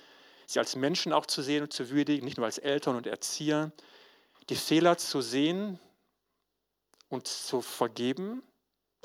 Sie 0.46 0.58
als 0.58 0.76
Menschen 0.76 1.12
auch 1.12 1.26
zu 1.26 1.42
sehen 1.42 1.62
und 1.62 1.72
zu 1.72 1.90
würdigen, 1.90 2.24
nicht 2.24 2.36
nur 2.36 2.46
als 2.46 2.58
Eltern 2.58 2.96
und 2.96 3.06
Erzieher. 3.06 3.72
Die 4.48 4.56
Fehler 4.56 4.98
zu 4.98 5.20
sehen 5.22 5.78
und 7.08 7.26
zu 7.26 7.62
vergeben, 7.62 8.42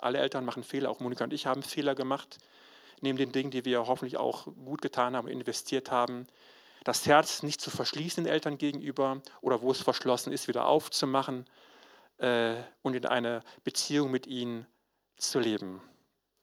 alle 0.02 0.20
Eltern 0.20 0.46
machen 0.46 0.64
Fehler, 0.64 0.90
auch 0.90 1.00
Monika 1.00 1.24
und 1.24 1.34
ich 1.34 1.46
haben 1.46 1.64
Fehler 1.64 1.96
gemacht, 1.96 2.38
neben 3.02 3.18
den 3.18 3.32
Dingen, 3.32 3.52
die 3.52 3.66
wir 3.66 3.88
hoffentlich 3.88 4.18
auch 4.18 4.46
gut 4.46 4.82
getan 4.82 5.16
haben, 5.16 5.28
investiert 5.28 5.92
haben. 5.92 6.28
Das 6.84 7.06
Herz 7.06 7.44
nicht 7.44 7.62
zu 7.62 7.70
verschließen 7.70 8.24
den 8.24 8.32
Eltern 8.32 8.58
gegenüber 8.58 9.22
oder 9.42 9.62
wo 9.62 9.72
es 9.72 9.82
verschlossen 9.82 10.34
ist, 10.34 10.48
wieder 10.48 10.66
aufzumachen 10.66 11.46
äh, 12.18 12.56
und 12.82 12.96
in 12.96 13.06
eine 13.06 13.42
Beziehung 13.64 14.12
mit 14.12 14.28
ihnen 14.28 14.66
zu 15.18 15.40
leben. 15.40 15.82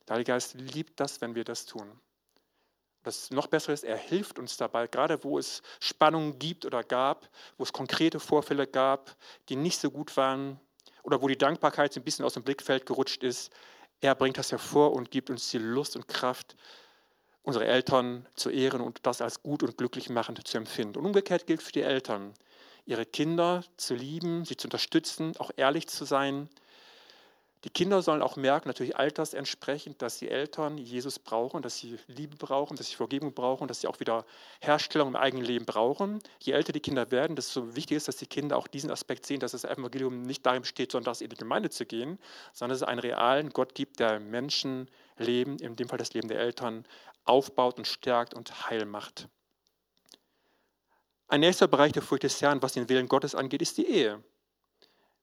Der 0.07 0.15
Heilige 0.15 0.33
Geist 0.33 0.55
liebt 0.55 1.00
das, 1.00 1.21
wenn 1.21 1.35
wir 1.35 1.45
das 1.45 1.67
tun. 1.67 2.00
Das 3.03 3.31
noch 3.31 3.47
Bessere 3.47 3.73
ist, 3.73 3.85
er 3.85 3.97
hilft 3.97 4.38
uns 4.38 4.57
dabei, 4.57 4.87
gerade 4.87 5.23
wo 5.25 5.38
es 5.38 5.62
Spannungen 5.81 6.38
gibt 6.38 6.67
oder 6.67 6.83
gab, 6.83 7.29
wo 7.57 7.62
es 7.62 7.73
konkrete 7.73 8.21
Vorfälle 8.21 8.67
gab, 8.67 9.17
die 9.49 9.57
nicht 9.57 9.81
so 9.81 9.91
gut 9.91 10.17
waren, 10.17 10.61
oder 11.09 11.23
wo 11.23 11.29
die 11.29 11.38
Dankbarkeit 11.38 11.97
ein 11.97 12.03
bisschen 12.03 12.27
aus 12.27 12.35
dem 12.35 12.43
Blickfeld 12.43 12.85
gerutscht 12.85 13.23
ist. 13.23 13.50
Er 14.03 14.15
bringt 14.15 14.37
das 14.37 14.53
hervor 14.53 14.93
und 14.93 15.11
gibt 15.11 15.31
uns 15.31 15.50
die 15.50 15.57
Lust 15.57 15.97
und 15.97 16.07
Kraft, 16.07 16.55
unsere 17.43 17.65
Eltern 17.65 18.27
zu 18.35 18.50
ehren 18.50 18.83
und 18.83 18.99
das 19.05 19.23
als 19.23 19.43
gut 19.43 19.62
und 19.62 19.79
glücklich 19.79 20.11
machend 20.11 20.47
zu 20.47 20.59
empfinden. 20.59 20.99
Und 20.99 21.07
umgekehrt 21.07 21.47
gilt 21.47 21.62
für 21.62 21.73
die 21.73 21.81
Eltern, 21.81 22.35
ihre 22.85 23.07
Kinder 23.07 23.65
zu 23.79 23.95
lieben, 23.95 24.45
sie 24.45 24.59
zu 24.59 24.67
unterstützen, 24.67 25.35
auch 25.38 25.50
ehrlich 25.57 25.88
zu 25.88 26.05
sein, 26.05 26.50
die 27.65 27.71
Kinder 27.71 28.03
sollen 28.03 28.23
auch 28.23 28.37
merken, 28.37 28.69
natürlich 28.69 28.97
altersentsprechend, 28.97 30.00
dass 30.00 30.19
die 30.19 30.29
Eltern 30.29 30.79
Jesus 30.79 31.19
brauchen, 31.19 31.61
dass 31.61 31.79
sie 31.79 31.99
Liebe 32.07 32.37
brauchen, 32.37 32.77
dass 32.77 32.88
sie 32.88 32.95
Vergebung 32.95 33.35
brauchen, 33.35 33.67
dass 33.67 33.81
sie 33.81 33.88
auch 33.88 33.99
wieder 33.99 34.25
Herstellung 34.61 35.09
im 35.09 35.17
eigenen 35.17 35.45
Leben 35.45 35.65
brauchen. 35.65 36.21
Je 36.38 36.53
älter 36.53 36.73
die 36.73 36.81
Kinder 36.81 37.11
werden, 37.11 37.35
desto 37.35 37.75
wichtiger 37.75 37.97
ist, 37.97 38.07
dass 38.07 38.17
die 38.17 38.27
Kinder 38.27 38.57
auch 38.57 38.69
diesen 38.69 38.93
Aspekt 38.93 39.27
sehen, 39.27 39.41
dass 39.41 39.53
das 39.53 39.65
Evangelium 39.65 40.23
nicht 40.23 40.47
darin 40.47 40.62
besteht, 40.62 40.93
sondern 40.93 41.11
dass 41.11 41.21
in 41.21 41.31
die 41.31 41.37
Gemeinde 41.37 41.69
zu 41.71 41.85
gehen, 41.85 42.21
sondern 42.53 42.75
dass 42.75 42.83
es 42.83 42.88
einen 42.88 43.00
realen 43.00 43.50
Gott 43.50 43.75
gibt, 43.75 43.99
der 43.99 44.21
Menschen 44.21 44.88
leben, 45.17 45.59
in 45.59 45.75
dem 45.75 45.88
Fall 45.88 45.99
das 45.99 46.15
Leben 46.15 46.29
der 46.29 46.38
Eltern, 46.38 46.87
aufbaut 47.25 47.79
und 47.79 47.87
stärkt 47.87 48.35
und 48.35 48.71
heil 48.71 48.87
macht. 48.87 49.29
Ein 51.27 51.41
nächster 51.41 51.67
Bereich 51.67 51.93
der 51.93 52.03
Furcht 52.03 52.23
des 52.23 52.41
Herrn, 52.41 52.62
was 52.62 52.73
den 52.73 52.88
Willen 52.88 53.09
Gottes 53.09 53.35
angeht, 53.35 53.62
ist 53.62 53.77
die 53.79 53.87
Ehe. 53.87 54.23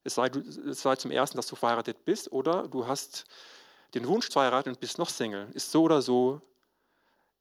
Es 0.05 0.15
sei, 0.15 0.27
es 0.27 0.81
sei 0.81 0.95
zum 0.95 1.11
Ersten, 1.11 1.35
dass 1.35 1.47
du 1.47 1.55
verheiratet 1.55 2.05
bist 2.05 2.31
oder 2.31 2.67
du 2.67 2.87
hast 2.87 3.25
den 3.95 4.07
Wunsch 4.07 4.29
zu 4.29 4.39
heiraten 4.39 4.69
und 4.69 4.79
bist 4.79 4.99
noch 4.99 5.09
Single. 5.09 5.49
Ist 5.53 5.71
so 5.71 5.83
oder 5.83 6.01
so 6.01 6.41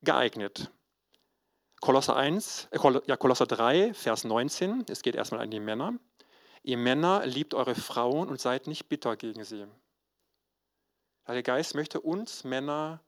geeignet. 0.02 0.70
Kolosser 1.80 2.16
1, 2.16 2.68
äh, 2.70 2.78
ja, 3.06 3.16
Kolosser 3.18 3.46
3, 3.46 3.92
Vers 3.92 4.24
19, 4.24 4.86
es 4.88 5.02
geht 5.02 5.14
erstmal 5.14 5.42
an 5.42 5.50
die 5.50 5.60
Männer. 5.60 5.92
Ihr 6.62 6.78
Männer 6.78 7.26
liebt 7.26 7.52
eure 7.52 7.74
Frauen 7.74 8.30
und 8.30 8.40
seid 8.40 8.66
nicht 8.66 8.88
bitter 8.88 9.16
gegen 9.16 9.44
sie. 9.44 9.66
Der 11.28 11.42
Geist 11.42 11.74
möchte 11.74 12.00
uns 12.00 12.44
Männer 12.44 13.02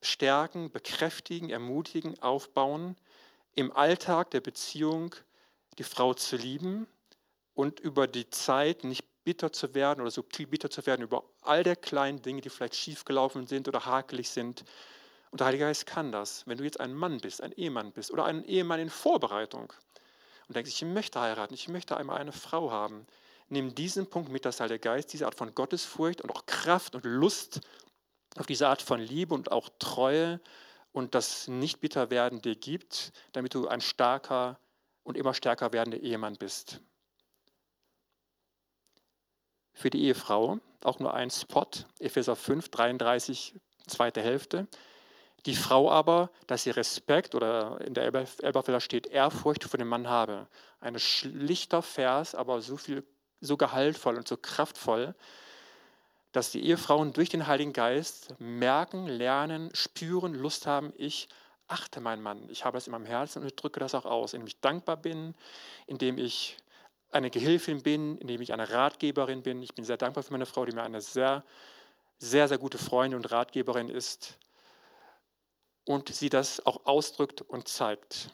stärken, 0.00 0.72
bekräftigen, 0.72 1.50
ermutigen, 1.50 2.18
aufbauen, 2.22 2.96
im 3.54 3.70
Alltag 3.76 4.30
der 4.30 4.40
Beziehung 4.40 5.14
die 5.76 5.84
Frau 5.84 6.14
zu 6.14 6.36
lieben 6.36 6.86
und 7.54 7.80
über 7.80 8.06
die 8.06 8.28
Zeit 8.30 8.84
nicht 8.84 9.04
bitter 9.24 9.52
zu 9.52 9.74
werden 9.74 10.00
oder 10.00 10.10
subtil 10.10 10.46
bitter 10.46 10.70
zu 10.70 10.84
werden 10.86 11.02
über 11.02 11.24
all 11.42 11.62
der 11.62 11.76
kleinen 11.76 12.22
Dinge, 12.22 12.40
die 12.40 12.50
vielleicht 12.50 12.74
schiefgelaufen 12.74 13.46
sind 13.46 13.68
oder 13.68 13.86
hakelig 13.86 14.30
sind. 14.30 14.64
Und 15.30 15.40
der 15.40 15.46
Heilige 15.46 15.64
Geist 15.64 15.86
kann 15.86 16.12
das. 16.12 16.46
Wenn 16.46 16.58
du 16.58 16.64
jetzt 16.64 16.80
ein 16.80 16.92
Mann 16.92 17.18
bist, 17.18 17.42
ein 17.42 17.52
Ehemann 17.52 17.92
bist 17.92 18.10
oder 18.10 18.24
ein 18.24 18.44
Ehemann 18.44 18.80
in 18.80 18.90
Vorbereitung 18.90 19.72
und 20.48 20.56
denkst, 20.56 20.70
ich 20.70 20.82
möchte 20.82 21.20
heiraten, 21.20 21.54
ich 21.54 21.68
möchte 21.68 21.96
einmal 21.96 22.18
eine 22.18 22.32
Frau 22.32 22.70
haben, 22.70 23.06
nimm 23.48 23.74
diesen 23.74 24.08
Punkt 24.08 24.30
mit, 24.30 24.44
dass 24.44 24.56
der 24.56 24.78
Geist 24.78 25.12
diese 25.12 25.26
Art 25.26 25.34
von 25.34 25.54
Gottesfurcht 25.54 26.20
und 26.20 26.30
auch 26.30 26.46
Kraft 26.46 26.94
und 26.94 27.04
Lust 27.04 27.60
auf 28.36 28.46
diese 28.46 28.68
Art 28.68 28.82
von 28.82 29.00
Liebe 29.00 29.34
und 29.34 29.52
auch 29.52 29.68
Treue 29.78 30.40
und 30.92 31.14
das 31.14 31.48
Nicht-Bitter-Werden 31.48 32.42
dir 32.42 32.56
gibt, 32.56 33.12
damit 33.32 33.54
du 33.54 33.68
ein 33.68 33.80
starker 33.80 34.58
und 35.04 35.16
immer 35.16 35.34
stärker 35.34 35.72
werdender 35.72 35.98
Ehemann 35.98 36.36
bist 36.36 36.80
für 39.72 39.90
die 39.90 40.04
Ehefrau. 40.04 40.58
Auch 40.84 40.98
nur 40.98 41.14
ein 41.14 41.30
Spot, 41.30 41.66
Epheser 41.98 42.36
5, 42.36 42.68
33 42.68 43.54
zweite 43.86 44.20
Hälfte. 44.20 44.66
Die 45.46 45.56
Frau 45.56 45.90
aber, 45.90 46.30
dass 46.46 46.64
sie 46.64 46.70
Respekt 46.70 47.34
oder 47.34 47.80
in 47.80 47.94
der 47.94 48.04
Elberfelder 48.04 48.80
steht 48.80 49.08
Ehrfurcht 49.08 49.64
vor 49.64 49.78
dem 49.78 49.88
Mann 49.88 50.08
habe. 50.08 50.46
Ein 50.80 50.98
schlichter 50.98 51.82
Vers, 51.82 52.34
aber 52.34 52.60
so 52.60 52.76
viel, 52.76 53.04
so 53.40 53.56
gehaltvoll 53.56 54.16
und 54.16 54.28
so 54.28 54.36
kraftvoll, 54.36 55.14
dass 56.30 56.52
die 56.52 56.64
Ehefrauen 56.64 57.12
durch 57.12 57.28
den 57.28 57.46
Heiligen 57.46 57.72
Geist 57.72 58.34
merken, 58.38 59.06
lernen, 59.06 59.70
spüren, 59.74 60.34
Lust 60.34 60.66
haben, 60.66 60.92
ich 60.96 61.28
achte 61.66 62.00
meinen 62.00 62.22
Mann. 62.22 62.48
Ich 62.48 62.64
habe 62.64 62.78
es 62.78 62.86
in 62.86 62.92
meinem 62.92 63.06
Herzen 63.06 63.42
und 63.42 63.62
drücke 63.62 63.80
das 63.80 63.94
auch 63.94 64.04
aus, 64.04 64.34
indem 64.34 64.46
ich 64.46 64.60
dankbar 64.60 64.96
bin, 64.96 65.34
indem 65.86 66.18
ich 66.18 66.56
eine 67.12 67.30
Gehilfin 67.30 67.82
bin, 67.82 68.18
indem 68.18 68.40
ich 68.40 68.52
eine 68.52 68.70
Ratgeberin 68.70 69.42
bin. 69.42 69.62
Ich 69.62 69.74
bin 69.74 69.84
sehr 69.84 69.96
dankbar 69.96 70.24
für 70.24 70.32
meine 70.32 70.46
Frau, 70.46 70.64
die 70.64 70.72
mir 70.72 70.82
eine 70.82 71.00
sehr, 71.00 71.44
sehr, 72.18 72.48
sehr 72.48 72.58
gute 72.58 72.78
Freundin 72.78 73.18
und 73.18 73.30
Ratgeberin 73.30 73.88
ist 73.88 74.38
und 75.84 76.08
sie 76.14 76.30
das 76.30 76.64
auch 76.64 76.86
ausdrückt 76.86 77.42
und 77.42 77.68
zeigt. 77.68 78.30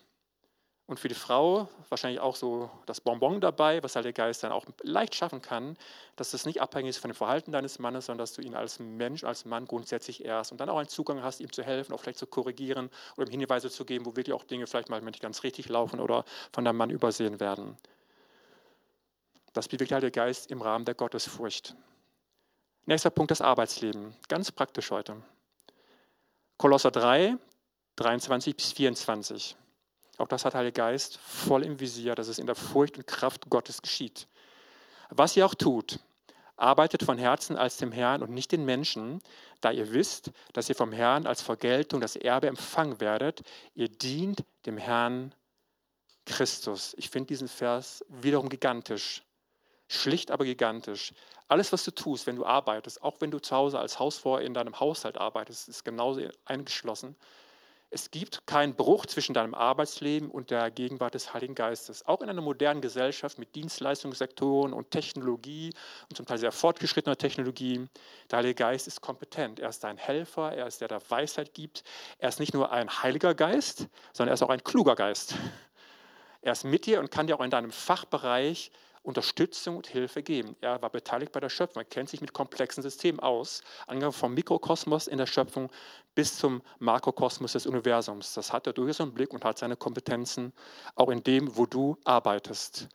Und 0.86 0.98
für 0.98 1.08
die 1.08 1.14
Frau 1.14 1.68
wahrscheinlich 1.90 2.18
auch 2.18 2.34
so 2.34 2.70
das 2.86 3.02
Bonbon 3.02 3.42
dabei, 3.42 3.82
was 3.82 3.94
halt 3.94 4.06
der 4.06 4.14
Geist 4.14 4.42
dann 4.42 4.52
auch 4.52 4.64
leicht 4.82 5.14
schaffen 5.14 5.42
kann, 5.42 5.76
dass 6.16 6.30
das 6.30 6.46
nicht 6.46 6.62
abhängig 6.62 6.90
ist 6.90 6.98
von 6.98 7.10
dem 7.10 7.14
Verhalten 7.14 7.52
deines 7.52 7.78
Mannes, 7.78 8.06
sondern 8.06 8.22
dass 8.22 8.32
du 8.32 8.40
ihn 8.40 8.54
als 8.54 8.78
Mensch, 8.78 9.22
als 9.22 9.44
Mann 9.44 9.66
grundsätzlich 9.66 10.24
ehrst 10.24 10.50
und 10.50 10.62
dann 10.62 10.70
auch 10.70 10.78
einen 10.78 10.88
Zugang 10.88 11.22
hast, 11.22 11.40
ihm 11.40 11.52
zu 11.52 11.62
helfen, 11.62 11.92
auch 11.92 12.00
vielleicht 12.00 12.18
zu 12.18 12.26
korrigieren 12.26 12.88
oder 13.18 13.26
ihm 13.26 13.40
Hinweise 13.40 13.68
zu 13.68 13.84
geben, 13.84 14.06
wo 14.06 14.16
wirklich 14.16 14.32
auch 14.32 14.44
Dinge 14.44 14.66
vielleicht 14.66 14.88
mal 14.88 15.02
nicht 15.02 15.20
ganz 15.20 15.42
richtig 15.42 15.68
laufen 15.68 16.00
oder 16.00 16.24
von 16.52 16.64
deinem 16.64 16.78
Mann 16.78 16.88
übersehen 16.88 17.38
werden. 17.38 17.76
Das 19.52 19.68
bewirkt 19.68 19.92
halt 19.92 20.02
der 20.02 20.10
Geist 20.10 20.50
im 20.50 20.62
Rahmen 20.62 20.84
der 20.84 20.94
Gottesfurcht. 20.94 21.74
Nächster 22.86 23.10
Punkt, 23.10 23.30
das 23.30 23.40
Arbeitsleben. 23.40 24.14
Ganz 24.28 24.50
praktisch 24.52 24.90
heute. 24.90 25.22
Kolosser 26.56 26.90
3, 26.90 27.36
23 27.96 28.56
bis 28.56 28.72
24. 28.72 29.56
Auch 30.18 30.28
das 30.28 30.44
hat 30.44 30.54
Heilige 30.54 30.72
Geist 30.72 31.18
voll 31.18 31.64
im 31.64 31.78
Visier, 31.80 32.14
dass 32.14 32.28
es 32.28 32.38
in 32.38 32.46
der 32.46 32.56
Furcht 32.56 32.96
und 32.96 33.06
Kraft 33.06 33.48
Gottes 33.48 33.82
geschieht. 33.82 34.26
Was 35.10 35.36
ihr 35.36 35.46
auch 35.46 35.54
tut, 35.54 36.00
arbeitet 36.56 37.04
von 37.04 37.18
Herzen 37.18 37.56
als 37.56 37.76
dem 37.76 37.92
Herrn 37.92 38.22
und 38.22 38.30
nicht 38.30 38.52
den 38.52 38.64
Menschen, 38.64 39.22
da 39.60 39.70
ihr 39.70 39.92
wisst, 39.92 40.32
dass 40.52 40.68
ihr 40.68 40.74
vom 40.74 40.92
Herrn 40.92 41.26
als 41.26 41.40
Vergeltung 41.40 42.00
das 42.00 42.16
Erbe 42.16 42.48
empfangen 42.48 43.00
werdet. 43.00 43.42
Ihr 43.74 43.88
dient 43.88 44.44
dem 44.66 44.76
Herrn 44.76 45.34
Christus. 46.26 46.94
Ich 46.98 47.10
finde 47.10 47.28
diesen 47.28 47.48
Vers 47.48 48.04
wiederum 48.08 48.48
gigantisch. 48.48 49.22
Schlicht, 49.88 50.30
aber 50.30 50.44
gigantisch. 50.44 51.12
Alles, 51.48 51.72
was 51.72 51.82
du 51.84 51.90
tust, 51.90 52.26
wenn 52.26 52.36
du 52.36 52.44
arbeitest, 52.44 53.02
auch 53.02 53.16
wenn 53.20 53.30
du 53.30 53.38
zu 53.38 53.56
Hause 53.56 53.78
als 53.78 53.98
Hausfrau 53.98 54.36
in 54.36 54.52
deinem 54.52 54.78
Haushalt 54.78 55.16
arbeitest, 55.16 55.68
ist 55.68 55.84
genauso 55.84 56.20
eingeschlossen. 56.44 57.16
Es 57.90 58.10
gibt 58.10 58.46
keinen 58.46 58.74
Bruch 58.74 59.06
zwischen 59.06 59.32
deinem 59.32 59.54
Arbeitsleben 59.54 60.30
und 60.30 60.50
der 60.50 60.70
Gegenwart 60.70 61.14
des 61.14 61.32
Heiligen 61.32 61.54
Geistes. 61.54 62.06
Auch 62.06 62.20
in 62.20 62.28
einer 62.28 62.42
modernen 62.42 62.82
Gesellschaft 62.82 63.38
mit 63.38 63.54
Dienstleistungssektoren 63.54 64.74
und 64.74 64.90
Technologie 64.90 65.72
und 66.10 66.16
zum 66.16 66.26
Teil 66.26 66.36
sehr 66.36 66.52
fortgeschrittener 66.52 67.16
Technologie. 67.16 67.86
Der 68.30 68.38
Heilige 68.38 68.56
Geist 68.56 68.88
ist 68.88 69.00
kompetent. 69.00 69.58
Er 69.58 69.70
ist 69.70 69.82
dein 69.84 69.96
Helfer, 69.96 70.52
er 70.52 70.66
ist 70.66 70.82
der, 70.82 70.88
der 70.88 71.00
Weisheit 71.08 71.54
gibt. 71.54 71.82
Er 72.18 72.28
ist 72.28 72.40
nicht 72.40 72.52
nur 72.52 72.70
ein 72.72 72.90
heiliger 73.02 73.34
Geist, 73.34 73.86
sondern 74.12 74.32
er 74.32 74.34
ist 74.34 74.42
auch 74.42 74.50
ein 74.50 74.62
kluger 74.62 74.94
Geist. 74.94 75.34
Er 76.42 76.52
ist 76.52 76.64
mit 76.64 76.84
dir 76.84 77.00
und 77.00 77.10
kann 77.10 77.26
dir 77.26 77.36
auch 77.36 77.44
in 77.44 77.50
deinem 77.50 77.70
Fachbereich 77.70 78.70
Unterstützung 79.08 79.78
und 79.78 79.86
Hilfe 79.86 80.22
geben. 80.22 80.54
Er 80.60 80.82
war 80.82 80.90
beteiligt 80.90 81.32
bei 81.32 81.40
der 81.40 81.48
Schöpfung, 81.48 81.80
er 81.80 81.88
kennt 81.88 82.10
sich 82.10 82.20
mit 82.20 82.34
komplexen 82.34 82.82
Systemen 82.82 83.20
aus, 83.20 83.62
angefangen 83.86 84.12
vom 84.12 84.34
Mikrokosmos 84.34 85.06
in 85.06 85.16
der 85.16 85.24
Schöpfung 85.24 85.70
bis 86.14 86.36
zum 86.36 86.60
Makrokosmos 86.78 87.52
des 87.52 87.66
Universums. 87.66 88.34
Das 88.34 88.52
hat 88.52 88.66
er 88.66 88.74
durchaus 88.74 89.00
im 89.00 89.14
Blick 89.14 89.32
und 89.32 89.46
hat 89.46 89.56
seine 89.56 89.76
Kompetenzen 89.76 90.52
auch 90.94 91.08
in 91.08 91.24
dem, 91.24 91.56
wo 91.56 91.64
du 91.64 91.96
arbeitest. 92.04 92.88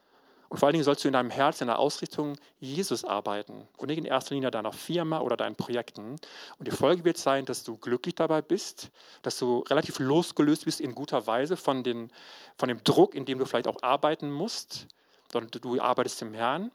Und 0.49 0.59
vor 0.59 0.67
allen 0.67 0.73
Dingen 0.73 0.83
sollst 0.83 1.03
du 1.03 1.07
in 1.07 1.13
deinem 1.13 1.31
Herz, 1.31 1.61
in 1.61 1.67
der 1.67 1.79
Ausrichtung 1.79 2.37
Jesus 2.59 3.03
arbeiten 3.03 3.67
und 3.77 3.87
nicht 3.87 3.97
in 3.97 4.05
erster 4.05 4.35
Linie 4.35 4.51
deiner 4.51 4.71
Firma 4.71 5.19
oder 5.19 5.35
deinen 5.35 5.55
Projekten. 5.55 6.17
Und 6.59 6.67
die 6.67 6.71
Folge 6.71 7.05
wird 7.05 7.17
sein, 7.17 7.45
dass 7.45 7.63
du 7.63 7.75
glücklich 7.77 8.13
dabei 8.13 8.43
bist, 8.43 8.91
dass 9.23 9.39
du 9.39 9.61
relativ 9.61 9.97
losgelöst 9.97 10.65
bist 10.65 10.79
in 10.79 10.93
guter 10.93 11.25
Weise 11.25 11.57
von, 11.57 11.83
den, 11.83 12.11
von 12.55 12.69
dem 12.69 12.83
Druck, 12.83 13.15
in 13.15 13.25
dem 13.25 13.39
du 13.39 13.47
vielleicht 13.47 13.67
auch 13.67 13.81
arbeiten 13.81 14.29
musst 14.29 14.85
sondern 15.33 15.51
du 15.61 15.81
arbeitest 15.81 16.21
im 16.21 16.33
Herrn 16.33 16.71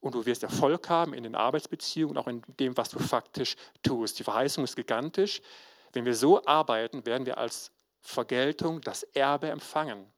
und 0.00 0.14
du 0.14 0.26
wirst 0.26 0.42
Erfolg 0.42 0.90
haben 0.90 1.14
in 1.14 1.22
den 1.22 1.36
Arbeitsbeziehungen, 1.36 2.18
auch 2.18 2.26
in 2.26 2.42
dem, 2.58 2.76
was 2.76 2.90
du 2.90 2.98
faktisch 2.98 3.56
tust. 3.82 4.18
Die 4.18 4.24
Verheißung 4.24 4.64
ist 4.64 4.76
gigantisch. 4.76 5.40
Wenn 5.92 6.04
wir 6.04 6.14
so 6.14 6.44
arbeiten, 6.44 7.06
werden 7.06 7.24
wir 7.24 7.38
als 7.38 7.70
Vergeltung 8.00 8.80
das 8.80 9.04
Erbe 9.04 9.48
empfangen. 9.48 10.12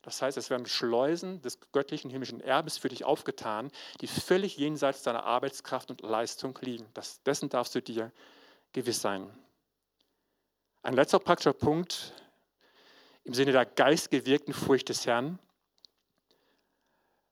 Das 0.00 0.22
heißt, 0.22 0.38
es 0.38 0.50
werden 0.50 0.66
Schleusen 0.66 1.42
des 1.42 1.58
göttlichen 1.72 2.10
himmlischen 2.10 2.40
Erbes 2.40 2.78
für 2.78 2.88
dich 2.88 3.04
aufgetan, 3.04 3.70
die 4.00 4.06
völlig 4.06 4.56
jenseits 4.56 5.02
deiner 5.02 5.24
Arbeitskraft 5.24 5.90
und 5.90 6.00
Leistung 6.00 6.56
liegen. 6.62 6.86
Das, 6.94 7.22
dessen 7.24 7.50
darfst 7.50 7.74
du 7.74 7.82
dir 7.82 8.12
gewiss 8.72 9.02
sein. 9.02 9.28
Ein 10.82 10.94
letzter 10.94 11.18
praktischer 11.18 11.52
Punkt 11.52 12.14
im 13.24 13.34
Sinne 13.34 13.52
der 13.52 13.66
geistgewirkten 13.66 14.54
Furcht 14.54 14.88
des 14.88 15.04
Herrn 15.06 15.40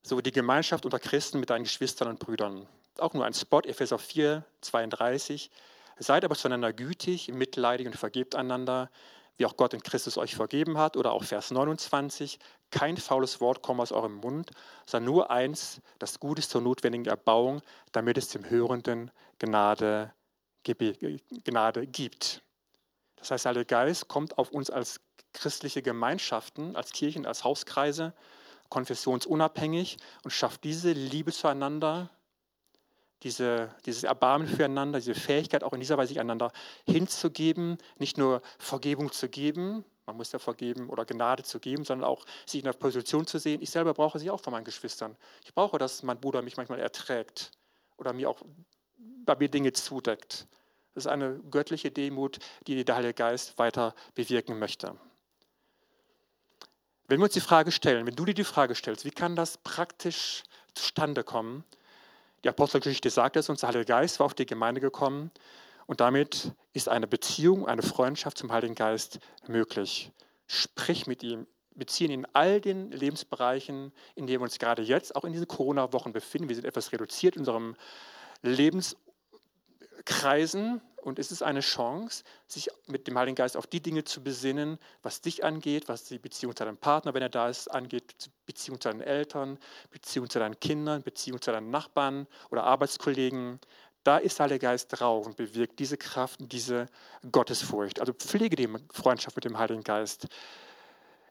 so 0.05 0.21
die 0.21 0.33
Gemeinschaft 0.33 0.85
unter 0.85 0.99
Christen 0.99 1.41
mit 1.41 1.51
deinen 1.51 1.65
Geschwistern 1.65 2.09
und 2.09 2.19
Brüdern. 2.19 2.67
Auch 2.99 3.15
nur 3.15 3.25
ein 3.25 3.35
Spot, 3.35 3.61
Epheser 3.61 3.99
4, 3.99 4.45
32. 4.61 5.51
Seid 5.99 6.25
aber 6.25 6.37
zueinander 6.37 6.73
gütig, 6.73 7.29
mitleidig 7.29 7.87
und 7.87 7.97
vergebt 7.97 8.35
einander, 8.35 8.91
wie 9.37 9.47
auch 9.47 9.57
Gott 9.57 9.75
in 9.75 9.83
Christus 9.83 10.19
euch 10.19 10.37
vergeben 10.37 10.77
hat. 10.77 10.97
Oder 10.97 11.13
auch 11.13 11.25
Vers 11.25 11.51
29, 11.51 12.39
kein 12.71 12.97
faules 12.99 13.41
Wort 13.41 13.63
komme 13.63 13.83
aus 13.83 13.93
eurem 13.93 14.17
Mund, 14.17 14.51
sondern 14.87 15.13
nur 15.13 15.31
eins, 15.31 15.81
das 15.99 16.21
Gutes 16.21 16.49
zur 16.49 16.61
notwendigen 16.61 17.07
Erbauung, 17.07 17.63
damit 17.93 18.19
es 18.19 18.29
dem 18.29 18.49
Hörenden 18.49 19.11
Gnade, 19.39 20.13
Gnade 20.63 21.87
gibt. 21.87 22.43
Das 23.17 23.31
heißt, 23.31 23.47
der 23.47 23.51
Heilige 23.51 23.67
Geist 23.67 24.09
kommt 24.09 24.37
auf 24.37 24.51
uns 24.51 24.69
als 24.69 25.01
christliche 25.33 25.83
Gemeinschaften, 25.83 26.77
als 26.77 26.93
Kirchen, 26.93 27.27
als 27.27 27.43
Hauskreise 27.43 28.13
konfessionsunabhängig 28.75 29.99
und 30.25 30.33
schafft 30.33 30.65
diese 30.65 30.91
Liebe 30.91 31.31
zueinander, 31.31 32.11
diese, 33.23 33.73
dieses 33.87 34.03
Erbarmen 34.03 34.49
füreinander, 34.49 34.99
diese 34.99 35.15
Fähigkeit 35.15 35.63
auch 35.63 35.73
in 35.73 35.79
dieser 35.79 35.97
Weise 35.97 36.09
sich 36.09 36.19
einander 36.19 36.51
hinzugeben, 36.85 37.79
nicht 37.99 38.19
nur 38.19 38.43
Vergebung 38.59 39.13
zu 39.13 39.29
geben, 39.29 39.85
man 40.07 40.17
muss 40.17 40.33
ja 40.33 40.41
vergeben 40.41 40.91
oder 40.91 41.05
Gnade 41.05 41.45
zu 41.45 41.61
geben, 41.61 41.85
sondern 41.85 42.09
auch 42.11 42.27
sich 42.47 42.61
in 42.61 42.65
der 42.65 42.73
Position 42.73 43.29
zu 43.29 43.39
sehen, 43.39 43.63
ich 43.63 43.71
selber 43.71 43.95
brauche 43.95 44.19
sie 44.19 44.29
auch 44.29 44.41
von 44.41 44.53
meinen 44.53 44.65
Geschwistern. 44.65 45.17
Ich 45.45 45.55
brauche, 45.55 45.79
dass 45.79 46.03
mein 46.03 46.21
Bruder 46.21 46.43
mich 46.43 46.57
manchmal 46.57 46.81
erträgt 46.81 47.53
oder 47.97 48.13
mir 48.13 48.29
auch 48.29 48.43
bei 49.25 49.37
mir 49.37 49.49
Dinge 49.49 49.73
zudeckt. 49.73 50.49
Das 50.95 51.05
ist 51.05 51.11
eine 51.11 51.39
göttliche 51.49 51.93
Demut, 51.93 52.41
die 52.67 52.85
der 52.85 52.97
Heilige 52.97 53.15
Geist 53.15 53.57
weiter 53.57 53.95
bewirken 54.17 54.59
möchte. 54.59 54.97
Wenn 57.07 57.21
wir 57.21 57.25
uns 57.25 57.35
die 57.35 57.41
Frage 57.41 57.71
stellen, 57.71 58.07
wenn 58.07 58.17
du 58.17 58.25
dir 58.25 58.33
die 58.33 58.45
Frage 58.45 58.75
stellst, 58.75 59.05
wie 59.05 59.11
kann 59.11 59.37
das 59.37 59.59
praktisch 59.59 60.43
zustande 60.75 61.23
kommen? 61.23 61.63
Die 62.45 62.49
Apostelgeschichte 62.49 63.11
sagt 63.11 63.37
es 63.37 63.51
uns, 63.51 63.61
der 63.61 63.69
Heilige 63.69 63.85
Geist 63.85 64.21
war 64.21 64.27
auf 64.27 64.33
die 64.33 64.47
Gemeinde 64.47 64.81
gekommen 64.81 65.31
und 65.87 66.01
damit 66.01 66.53
ist 66.73 66.89
eine 66.89 67.07
Beziehung, 67.07 67.69
eine 67.69 67.83
Freundschaft 67.83 68.39
zum 68.39 68.51
Heiligen 68.51 68.75
Geist 68.75 69.19
möglich. 69.47 70.13
Sprich 70.47 71.07
mit 71.07 71.23
ihm, 71.23 71.47
beziehen 71.75 72.11
in 72.11 72.27
all 72.33 72.63
den 72.63 72.91
Lebensbereichen, 72.91 73.93
in 74.15 74.27
denen 74.27 74.41
wir 74.41 74.45
uns 74.45 74.59
gerade 74.59 74.81
jetzt, 74.81 75.15
auch 75.15 75.25
in 75.25 75.33
diesen 75.33 75.49
Corona-Wochen 75.49 76.15
befinden. 76.15 76.49
Wir 76.49 76.57
sind 76.57 76.65
etwas 76.65 76.91
reduziert 76.93 77.37
in 77.37 77.41
unserem 77.41 77.77
Lebenskreisen, 78.41 80.81
und 81.05 81.19
es 81.19 81.31
ist 81.31 81.43
eine 81.43 81.61
Chance, 81.61 82.25
sich 82.47 82.71
mit 82.87 83.07
dem 83.07 83.19
Heiligen 83.19 83.35
Geist 83.35 83.57
auf 83.57 83.67
die 83.67 83.81
Dinge 83.81 84.05
zu 84.05 84.23
besinnen, 84.23 84.79
was 85.03 85.21
dich 85.21 85.45
angeht, 85.45 85.89
was 85.89 86.05
die 86.05 86.19
Beziehung 86.19 86.57
zu 86.57 86.65
deinem 86.65 86.79
Partner, 86.79 87.13
wenn 87.13 87.23
er 87.23 87.29
da 87.29 87.49
ist, 87.49 87.69
angeht, 87.71 88.31
Beziehung 88.47 88.81
zu 88.81 88.89
deinen 88.89 89.03
Eltern, 89.03 89.59
Beziehung 89.91 90.31
zu 90.31 90.39
deinen 90.39 90.59
Kindern, 90.59 91.03
Beziehung 91.03 91.41
zu 91.41 91.53
deinen 91.53 91.71
Nachbarn 91.71 92.27
oder 92.51 92.65
Arbeitskollegen. 92.65 93.61
Da 94.03 94.17
ist 94.17 94.39
der 94.39 94.45
Heilige 94.45 94.67
Geist 94.67 94.89
drauf 94.99 95.27
und 95.27 95.37
bewirkt 95.37 95.79
diese 95.79 95.97
Kraft 95.97 96.41
und 96.41 96.53
diese 96.53 96.87
Gottesfurcht. 97.31 98.01
Also 98.01 98.13
pflege 98.13 98.57
die 98.57 98.69
Freundschaft 98.93 99.37
mit 99.37 99.45
dem 99.45 99.59
Heiligen 99.59 99.85
Geist. 99.85 100.27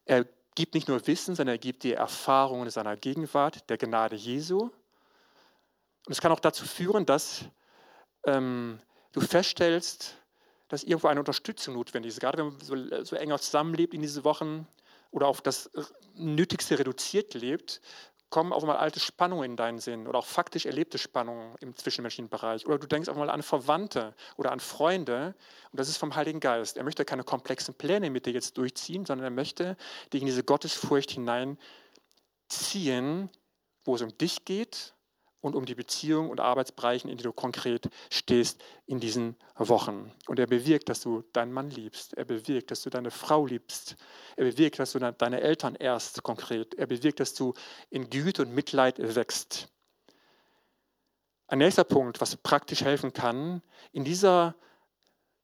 Er 0.05 0.25
gibt 0.55 0.75
nicht 0.75 0.87
nur 0.87 1.05
Wissen, 1.07 1.35
sondern 1.35 1.55
er 1.55 1.59
gibt 1.59 1.83
dir 1.83 1.97
Erfahrungen 1.97 2.69
seiner 2.69 2.95
Gegenwart, 2.95 3.69
der 3.69 3.77
Gnade 3.77 4.15
Jesu. 4.15 4.69
Und 6.05 6.11
es 6.11 6.21
kann 6.21 6.31
auch 6.31 6.39
dazu 6.39 6.65
führen, 6.65 7.05
dass 7.05 7.45
ähm, 8.25 8.79
du 9.13 9.21
feststellst, 9.21 10.17
dass 10.67 10.83
irgendwo 10.83 11.07
eine 11.07 11.21
Unterstützung 11.21 11.75
notwendig 11.75 12.09
ist, 12.09 12.19
gerade 12.19 12.39
wenn 12.39 12.47
man 12.47 12.59
so, 12.59 12.75
so 13.03 13.15
enger 13.15 13.39
zusammenlebt 13.39 13.93
in 13.93 14.01
diesen 14.01 14.23
Wochen 14.23 14.67
oder 15.11 15.27
auf 15.27 15.41
das 15.41 15.69
Nötigste 16.15 16.77
reduziert 16.77 17.33
lebt, 17.33 17.79
kommen 18.29 18.51
auf 18.51 18.63
einmal 18.63 18.77
alte 18.77 18.99
Spannungen 18.99 19.51
in 19.51 19.55
deinen 19.55 19.77
Sinn 19.77 20.07
oder 20.07 20.17
auch 20.17 20.25
faktisch 20.25 20.65
erlebte 20.65 20.97
Spannungen 20.97 21.55
im 21.59 21.75
zwischenmenschlichen 21.75 22.29
Bereich. 22.29 22.65
Oder 22.65 22.79
du 22.79 22.87
denkst 22.87 23.07
auf 23.07 23.15
einmal 23.15 23.29
an 23.29 23.43
Verwandte 23.43 24.15
oder 24.37 24.51
an 24.51 24.59
Freunde 24.59 25.35
und 25.71 25.79
das 25.79 25.87
ist 25.87 25.97
vom 25.97 26.15
Heiligen 26.15 26.39
Geist. 26.39 26.77
Er 26.77 26.83
möchte 26.83 27.05
keine 27.05 27.23
komplexen 27.23 27.75
Pläne 27.75 28.09
mit 28.09 28.25
dir 28.25 28.33
jetzt 28.33 28.57
durchziehen, 28.57 29.05
sondern 29.05 29.25
er 29.25 29.29
möchte 29.29 29.77
dich 30.11 30.21
in 30.21 30.25
diese 30.25 30.43
Gottesfurcht 30.43 31.11
hineinziehen, 31.11 31.59
wo 33.85 33.93
es 33.93 34.01
um 34.01 34.17
dich 34.17 34.45
geht 34.45 34.92
und 35.43 35.55
um 35.55 35.65
die 35.65 35.75
Beziehung 35.75 36.29
und 36.29 36.39
Arbeitsbereichen, 36.39 37.09
in 37.09 37.17
denen 37.17 37.25
du 37.25 37.33
konkret 37.33 37.89
stehst 38.09 38.63
in 38.85 39.01
diesen 39.01 39.35
Wochen. 39.57 40.09
Und 40.25 40.39
er 40.39 40.47
bewirkt, 40.47 40.87
dass 40.87 41.01
du 41.01 41.21
deinen 41.33 41.51
Mann 41.51 41.69
liebst. 41.69 42.13
Er 42.13 42.23
bewirkt, 42.23 42.71
dass 42.71 42.81
du 42.81 42.89
deine 42.89 43.11
Frau 43.11 43.45
liebst. 43.45 43.97
Er 44.37 44.45
bewirkt, 44.45 44.79
dass 44.79 44.93
du 44.93 44.99
deine 44.99 45.41
Eltern 45.41 45.75
erst 45.75 46.23
konkret. 46.23 46.73
Er 46.75 46.87
bewirkt, 46.87 47.19
dass 47.19 47.33
du 47.33 47.53
in 47.89 48.09
Güte 48.09 48.43
und 48.43 48.55
Mitleid 48.55 48.95
wächst. 49.15 49.67
Ein 51.47 51.57
nächster 51.57 51.83
Punkt, 51.83 52.21
was 52.21 52.37
praktisch 52.37 52.81
helfen 52.81 53.11
kann, 53.11 53.61
in 53.91 54.05
dieser 54.05 54.55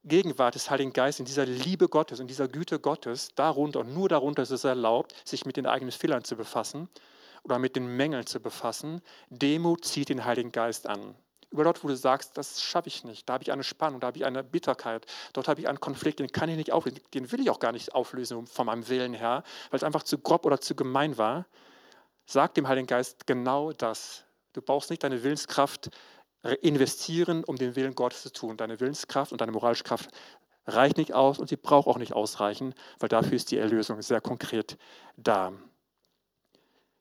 Gegenwart 0.04 0.54
des 0.54 0.70
Heiligen 0.70 0.94
Geistes, 0.94 1.20
in 1.20 1.26
dieser 1.26 1.44
Liebe 1.44 1.90
Gottes, 1.90 2.20
in 2.20 2.26
dieser 2.26 2.48
Güte 2.48 2.80
Gottes, 2.80 3.34
darunter 3.34 3.80
und 3.80 3.92
nur 3.92 4.08
darunter 4.08 4.42
ist 4.42 4.50
es 4.50 4.64
erlaubt, 4.64 5.14
sich 5.28 5.44
mit 5.44 5.58
den 5.58 5.66
eigenen 5.66 5.92
Fehlern 5.92 6.24
zu 6.24 6.36
befassen 6.36 6.88
oder 7.42 7.58
mit 7.58 7.76
den 7.76 7.96
Mängeln 7.96 8.26
zu 8.26 8.40
befassen. 8.40 9.00
Demut 9.28 9.84
zieht 9.84 10.08
den 10.08 10.24
Heiligen 10.24 10.52
Geist 10.52 10.86
an. 10.86 11.14
Über 11.50 11.64
dort, 11.64 11.82
wo 11.82 11.88
du 11.88 11.96
sagst, 11.96 12.38
das 12.38 12.62
schaffe 12.62 12.88
ich 12.88 13.02
nicht, 13.02 13.28
da 13.28 13.32
habe 13.34 13.42
ich 13.42 13.50
eine 13.50 13.64
Spannung, 13.64 13.98
da 13.98 14.06
habe 14.06 14.18
ich 14.18 14.24
eine 14.24 14.44
Bitterkeit, 14.44 15.06
dort 15.32 15.48
habe 15.48 15.60
ich 15.60 15.68
einen 15.68 15.80
Konflikt, 15.80 16.20
den 16.20 16.30
kann 16.30 16.48
ich 16.48 16.56
nicht 16.56 16.70
auflösen, 16.70 17.00
den 17.12 17.32
will 17.32 17.40
ich 17.40 17.50
auch 17.50 17.58
gar 17.58 17.72
nicht 17.72 17.92
auflösen 17.92 18.46
von 18.46 18.66
meinem 18.66 18.88
Willen 18.88 19.14
her, 19.14 19.42
weil 19.70 19.78
es 19.78 19.82
einfach 19.82 20.04
zu 20.04 20.18
grob 20.18 20.46
oder 20.46 20.60
zu 20.60 20.76
gemein 20.76 21.18
war. 21.18 21.46
Sag 22.24 22.54
dem 22.54 22.68
Heiligen 22.68 22.86
Geist 22.86 23.26
genau 23.26 23.72
das. 23.72 24.24
Du 24.52 24.62
brauchst 24.62 24.90
nicht 24.90 25.02
deine 25.02 25.24
Willenskraft 25.24 25.90
investieren, 26.62 27.44
um 27.44 27.56
den 27.56 27.74
Willen 27.76 27.94
Gottes 27.94 28.22
zu 28.22 28.32
tun. 28.32 28.56
Deine 28.56 28.78
Willenskraft 28.80 29.32
und 29.32 29.40
deine 29.40 29.52
moralische 29.52 29.84
Kraft 29.84 30.10
reicht 30.66 30.96
nicht 30.96 31.12
aus 31.12 31.38
und 31.38 31.48
sie 31.48 31.56
braucht 31.56 31.88
auch 31.88 31.98
nicht 31.98 32.12
ausreichen, 32.12 32.74
weil 32.98 33.08
dafür 33.08 33.32
ist 33.32 33.50
die 33.50 33.58
Erlösung 33.58 34.00
sehr 34.02 34.20
konkret 34.20 34.78
da. 35.16 35.52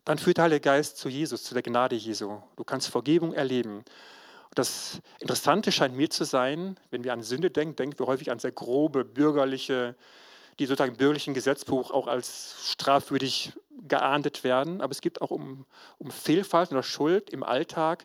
Dann 0.10 0.18
führt 0.18 0.38
der 0.38 0.46
Heilige 0.46 0.62
Geist 0.62 0.98
zu 0.98 1.08
Jesus, 1.08 1.44
zu 1.44 1.54
der 1.54 1.62
Gnade 1.62 1.96
Jesu. 1.96 2.42
Du 2.56 2.64
kannst 2.64 2.88
Vergebung 2.88 3.32
erleben. 3.32 3.86
Das 4.56 5.02
Interessante 5.20 5.72
scheint 5.72 5.96
mir 5.96 6.10
zu 6.10 6.24
sein, 6.24 6.80
wenn 6.90 7.04
wir 7.04 7.14
an 7.14 7.22
Sünde 7.22 7.52
denken, 7.52 7.76
denken 7.76 8.00
wir 8.00 8.08
häufig 8.08 8.32
an 8.32 8.40
sehr 8.40 8.52
grobe 8.52 9.06
bürgerliche, 9.06 9.96
die 10.58 10.66
sozusagen 10.66 10.94
im 10.94 10.98
bürgerlichen 10.98 11.36
Gesetzbuch 11.36 11.92
auch 11.92 12.08
als 12.08 12.56
strafwürdig 12.72 13.54
geahndet 13.88 14.44
werden. 14.44 14.82
Aber 14.82 14.90
es 14.94 15.02
gibt 15.02 15.22
auch 15.22 15.30
um, 15.30 15.68
um 16.00 16.10
Fehlverhalten 16.10 16.76
oder 16.76 16.82
Schuld 16.82 17.30
im 17.30 17.44
Alltag, 17.44 18.04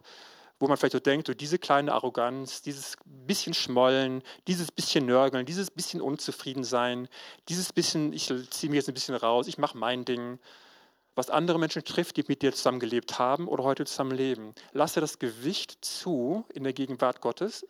wo 0.61 0.69
man 0.69 0.77
vielleicht 0.77 0.93
so 0.93 1.01
denkt, 1.01 1.29
so 1.29 1.33
diese 1.33 1.59
kleine 1.59 1.95
Arroganz, 1.95 2.61
dieses 2.61 2.99
bisschen 3.07 3.55
Schmollen, 3.55 4.23
dieses 4.47 4.71
bisschen 4.71 5.07
Nörgeln, 5.07 5.47
dieses 5.47 5.71
bisschen 5.71 6.03
Unzufriedensein, 6.03 7.09
dieses 7.49 7.73
bisschen, 7.73 8.13
ich 8.13 8.31
ziehe 8.51 8.69
mir 8.69 8.77
jetzt 8.77 8.89
ein 8.89 8.95
bisschen 8.95 9.15
raus, 9.15 9.49
ich 9.49 9.57
mache 9.57 9.79
mein 9.79 10.05
Ding 10.05 10.39
was 11.15 11.31
andere 11.31 11.59
Menschen 11.59 11.85
trifft, 11.85 12.17
die 12.17 12.25
mit 12.27 12.43
dir 12.43 12.53
zusammengelebt 12.53 13.19
haben 13.19 13.47
oder 13.49 13.65
heute 13.65 13.85
zusammenleben. 13.85 14.55
Lasse 14.73 15.01
das 15.01 15.19
Gewicht 15.19 15.85
zu 15.85 16.45
in 16.53 16.65
der 16.65 16.73
Gegenwart 16.73 17.21
Gottes 17.21 17.67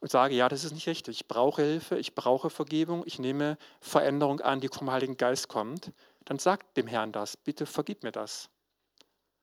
und 0.00 0.10
sage, 0.10 0.34
ja, 0.34 0.48
das 0.48 0.64
ist 0.64 0.72
nicht 0.72 0.86
richtig. 0.86 1.20
Ich 1.20 1.28
brauche 1.28 1.62
Hilfe, 1.62 1.98
ich 1.98 2.14
brauche 2.14 2.50
Vergebung, 2.50 3.02
ich 3.06 3.18
nehme 3.18 3.56
Veränderung 3.80 4.40
an, 4.40 4.60
die 4.60 4.68
vom 4.68 4.90
Heiligen 4.90 5.16
Geist 5.16 5.48
kommt. 5.48 5.92
Dann 6.26 6.38
sag 6.38 6.74
dem 6.74 6.86
Herrn 6.86 7.12
das, 7.12 7.36
bitte 7.36 7.64
vergib 7.64 8.02
mir 8.02 8.12
das. 8.12 8.50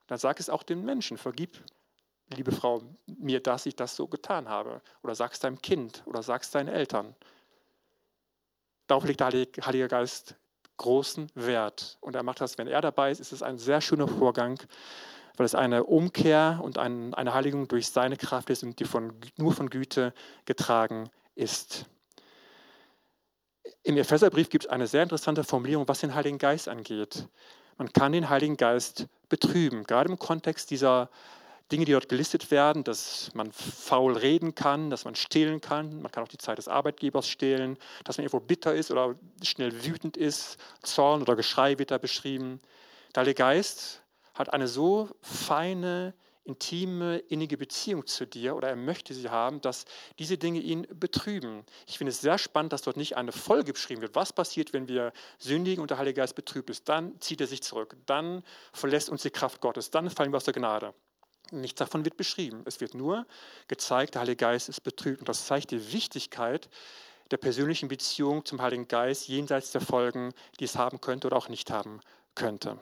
Dann 0.08 0.20
sag 0.20 0.40
es 0.40 0.50
auch 0.50 0.64
den 0.64 0.84
Menschen, 0.84 1.18
vergib, 1.18 1.58
liebe 2.30 2.52
Frau, 2.52 2.84
mir, 3.08 3.42
dass 3.42 3.66
ich 3.66 3.76
das 3.76 3.96
so 3.96 4.08
getan 4.08 4.50
habe. 4.50 4.82
Oder 5.02 5.16
sag 5.16 5.34
es 5.34 5.40
deinem 5.40 5.62
Kind 5.62 6.04
oder 6.06 6.22
sag 6.22 6.44
es 6.44 6.52
deinen 6.52 6.68
Eltern. 6.68 7.16
Darauf 8.88 9.06
legt 9.06 9.22
der 9.22 9.30
Heilige 9.30 9.88
Geist 9.88 10.36
großen 10.78 11.32
Wert. 11.36 11.98
Und 12.02 12.16
er 12.16 12.24
macht 12.24 12.42
das, 12.42 12.58
wenn 12.58 12.68
er 12.68 12.82
dabei 12.82 13.12
ist, 13.12 13.20
ist 13.20 13.32
es 13.32 13.44
ein 13.44 13.58
sehr 13.58 13.82
schöner 13.82 14.08
Vorgang, 14.08 14.60
weil 15.38 15.46
es 15.46 15.56
eine 15.56 15.84
Umkehr 15.84 16.60
und 16.64 16.78
ein, 16.78 17.14
eine 17.14 17.34
Heiligung 17.34 17.68
durch 17.68 17.88
seine 17.88 18.18
Kraft 18.18 18.50
ist 18.50 18.64
und 18.64 18.80
die 18.80 18.86
von, 18.86 19.14
nur 19.38 19.54
von 19.54 19.70
Güte 19.70 20.14
getragen 20.46 21.10
ist. 21.36 21.86
Im 23.84 23.98
Epheserbrief 23.98 24.50
gibt 24.50 24.66
es 24.66 24.70
eine 24.70 24.88
sehr 24.88 25.04
interessante 25.04 25.44
Formulierung, 25.44 25.88
was 25.88 26.00
den 26.00 26.14
Heiligen 26.14 26.38
Geist 26.38 26.68
angeht. 26.68 27.28
Man 27.78 27.92
kann 27.92 28.12
den 28.12 28.30
Heiligen 28.30 28.58
Geist 28.58 29.08
betrüben, 29.30 29.84
gerade 29.84 30.10
im 30.10 30.20
Kontext 30.20 30.70
dieser 30.70 31.10
Dinge, 31.72 31.86
die 31.86 31.94
dort 31.94 32.10
gelistet 32.10 32.52
werden, 32.52 32.84
dass 32.84 33.32
man 33.34 33.52
faul 33.52 34.18
reden 34.18 34.56
kann, 34.56 34.90
dass 34.90 35.06
man 35.06 35.16
stehlen 35.16 35.62
kann. 35.62 36.02
Man 36.02 36.12
kann 36.12 36.24
auch 36.24 36.28
die 36.28 36.38
Zeit 36.38 36.58
des 36.58 36.68
Arbeitgebers 36.68 37.28
stehlen, 37.28 37.78
dass 38.04 38.18
man 38.18 38.26
irgendwo 38.26 38.46
bitter 38.46 38.76
ist 38.76 38.92
oder 38.92 39.16
schnell 39.42 39.86
wütend 39.86 40.18
ist. 40.18 40.58
Zorn 40.84 41.22
oder 41.22 41.36
Geschrei 41.36 41.80
wird 41.80 41.92
da 41.92 41.98
beschrieben. 41.98 42.60
Der 43.16 43.22
Heilige 43.22 43.40
Geist 43.40 44.02
hat 44.34 44.54
eine 44.54 44.68
so 44.68 45.10
feine, 45.22 46.14
intime, 46.44 47.18
innige 47.30 47.58
Beziehung 47.58 48.06
zu 48.06 48.26
dir 48.26 48.56
oder 48.56 48.70
er 48.70 48.76
möchte 48.76 49.14
sie 49.14 49.30
haben, 49.30 49.62
dass 49.62 49.86
diese 50.20 50.38
Dinge 50.38 50.60
ihn 50.60 50.88
betrüben. 50.94 51.64
Ich 51.88 51.98
finde 51.98 52.12
es 52.12 52.22
sehr 52.22 52.38
spannend, 52.38 52.74
dass 52.74 52.82
dort 52.82 52.98
nicht 52.98 53.16
eine 53.16 53.32
Folge 53.32 53.74
beschrieben 53.74 54.02
wird. 54.02 54.16
Was 54.16 54.34
passiert, 54.34 54.74
wenn 54.74 54.88
wir 54.88 55.14
sündigen 55.38 55.82
und 55.82 55.92
der 55.92 56.00
Heilige 56.00 56.22
Geist 56.22 56.36
betrübt 56.36 56.70
ist? 56.70 56.90
Dann 56.90 57.20
zieht 57.22 57.42
er 57.42 57.48
sich 57.48 57.62
zurück. 57.62 57.96
Dann 58.08 58.44
verlässt 58.74 59.10
uns 59.10 59.22
die 59.22 59.30
Kraft 59.30 59.62
Gottes. 59.62 59.92
Dann 59.92 60.10
fallen 60.10 60.34
wir 60.34 60.38
aus 60.38 60.46
der 60.46 60.54
Gnade. 60.54 60.94
Nichts 61.52 61.78
davon 61.78 62.06
wird 62.06 62.18
beschrieben. 62.18 62.64
Es 62.66 62.80
wird 62.80 62.94
nur 62.94 63.26
gezeigt, 63.68 64.16
der 64.16 64.22
Heilige 64.22 64.38
Geist 64.38 64.70
ist 64.70 64.82
betrübt. 64.82 65.20
Und 65.20 65.30
das 65.30 65.46
zeigt 65.46 65.72
die 65.72 65.92
Wichtigkeit 65.92 66.70
der 67.30 67.38
persönlichen 67.38 67.88
Beziehung 67.88 68.46
zum 68.46 68.62
Heiligen 68.62 68.88
Geist 68.88 69.28
jenseits 69.28 69.72
der 69.72 69.82
Folgen, 69.82 70.34
die 70.60 70.66
es 70.66 70.76
haben 70.76 71.02
könnte 71.02 71.28
oder 71.28 71.38
auch 71.38 71.50
nicht 71.50 71.72
haben 71.72 72.02
könnte. 72.36 72.80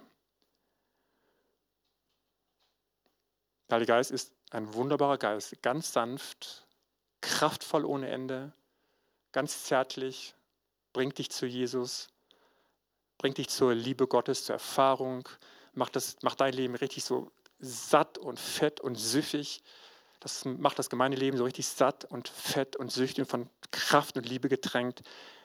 Der 3.70 3.76
Heilige 3.76 3.94
Geist 3.94 4.12
ist 4.12 4.32
ein 4.52 4.74
wunderbarer 4.74 5.18
Geist, 5.18 5.62
ganz 5.62 5.94
sanft, 5.94 6.66
kraftvoll 7.22 7.86
ohne 7.86 8.10
Ende, 8.10 8.52
ganz 9.32 9.64
zärtlich, 9.64 10.34
bringt 10.94 11.20
dich 11.20 11.30
zu 11.30 11.46
Jesus, 11.46 12.08
bringt 13.20 13.38
dich 13.38 13.50
zur 13.50 13.76
Liebe 13.76 14.08
Gottes, 14.08 14.46
zur 14.46 14.54
Erfahrung, 14.54 15.28
macht, 15.74 15.96
das, 15.96 16.18
macht 16.24 16.42
dein 16.42 16.54
Leben 16.54 16.76
richtig 16.76 17.04
so 17.04 17.32
satt 17.60 18.18
und 18.18 18.40
fett 18.40 18.80
und 18.80 18.96
süffig. 18.96 19.62
Das 20.20 20.46
macht 20.46 20.80
das 20.80 20.90
Gemeindeleben 20.90 21.38
so 21.38 21.44
richtig 21.44 21.68
satt 21.68 22.06
und 22.06 22.28
fett 22.28 22.76
und 22.76 22.92
süchtig 22.92 23.24
und 23.24 23.30
von 23.30 23.50
Kraft 23.72 24.18
und 24.18 24.28
Liebe 24.28 24.50
getränkt. 24.50 25.02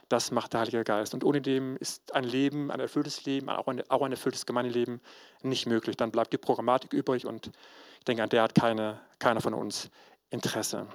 Das 0.08 0.30
macht 0.30 0.52
der 0.52 0.60
Heilige 0.60 0.84
Geist. 0.84 1.14
Und 1.14 1.24
ohne 1.24 1.40
dem 1.40 1.76
ist 1.76 2.14
ein 2.14 2.24
Leben, 2.24 2.70
ein 2.70 2.80
erfülltes 2.80 3.24
Leben, 3.24 3.48
auch 3.48 3.68
ein, 3.68 3.88
auch 3.90 4.02
ein 4.02 4.12
erfülltes 4.12 4.46
Gemeindeleben 4.46 5.00
nicht 5.42 5.66
möglich. 5.66 5.96
Dann 5.96 6.10
bleibt 6.10 6.32
die 6.32 6.38
Programmatik 6.38 6.92
übrig 6.92 7.26
und 7.26 7.50
ich 7.98 8.04
denke, 8.04 8.22
an 8.22 8.28
der 8.28 8.42
hat 8.42 8.54
keine, 8.54 9.00
keiner 9.18 9.40
von 9.40 9.54
uns 9.54 9.90
Interesse. 10.30 10.86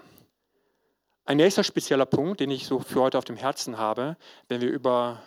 Ein 1.26 1.38
nächster 1.38 1.64
spezieller 1.64 2.06
Punkt, 2.06 2.40
den 2.40 2.52
ich 2.52 2.66
so 2.66 2.80
für 2.80 3.02
heute 3.02 3.18
auf 3.18 3.26
dem 3.26 3.38
Herzen 3.38 3.78
habe, 3.78 4.18
wenn 4.48 4.62
wir 4.62 4.70
über 4.70 5.22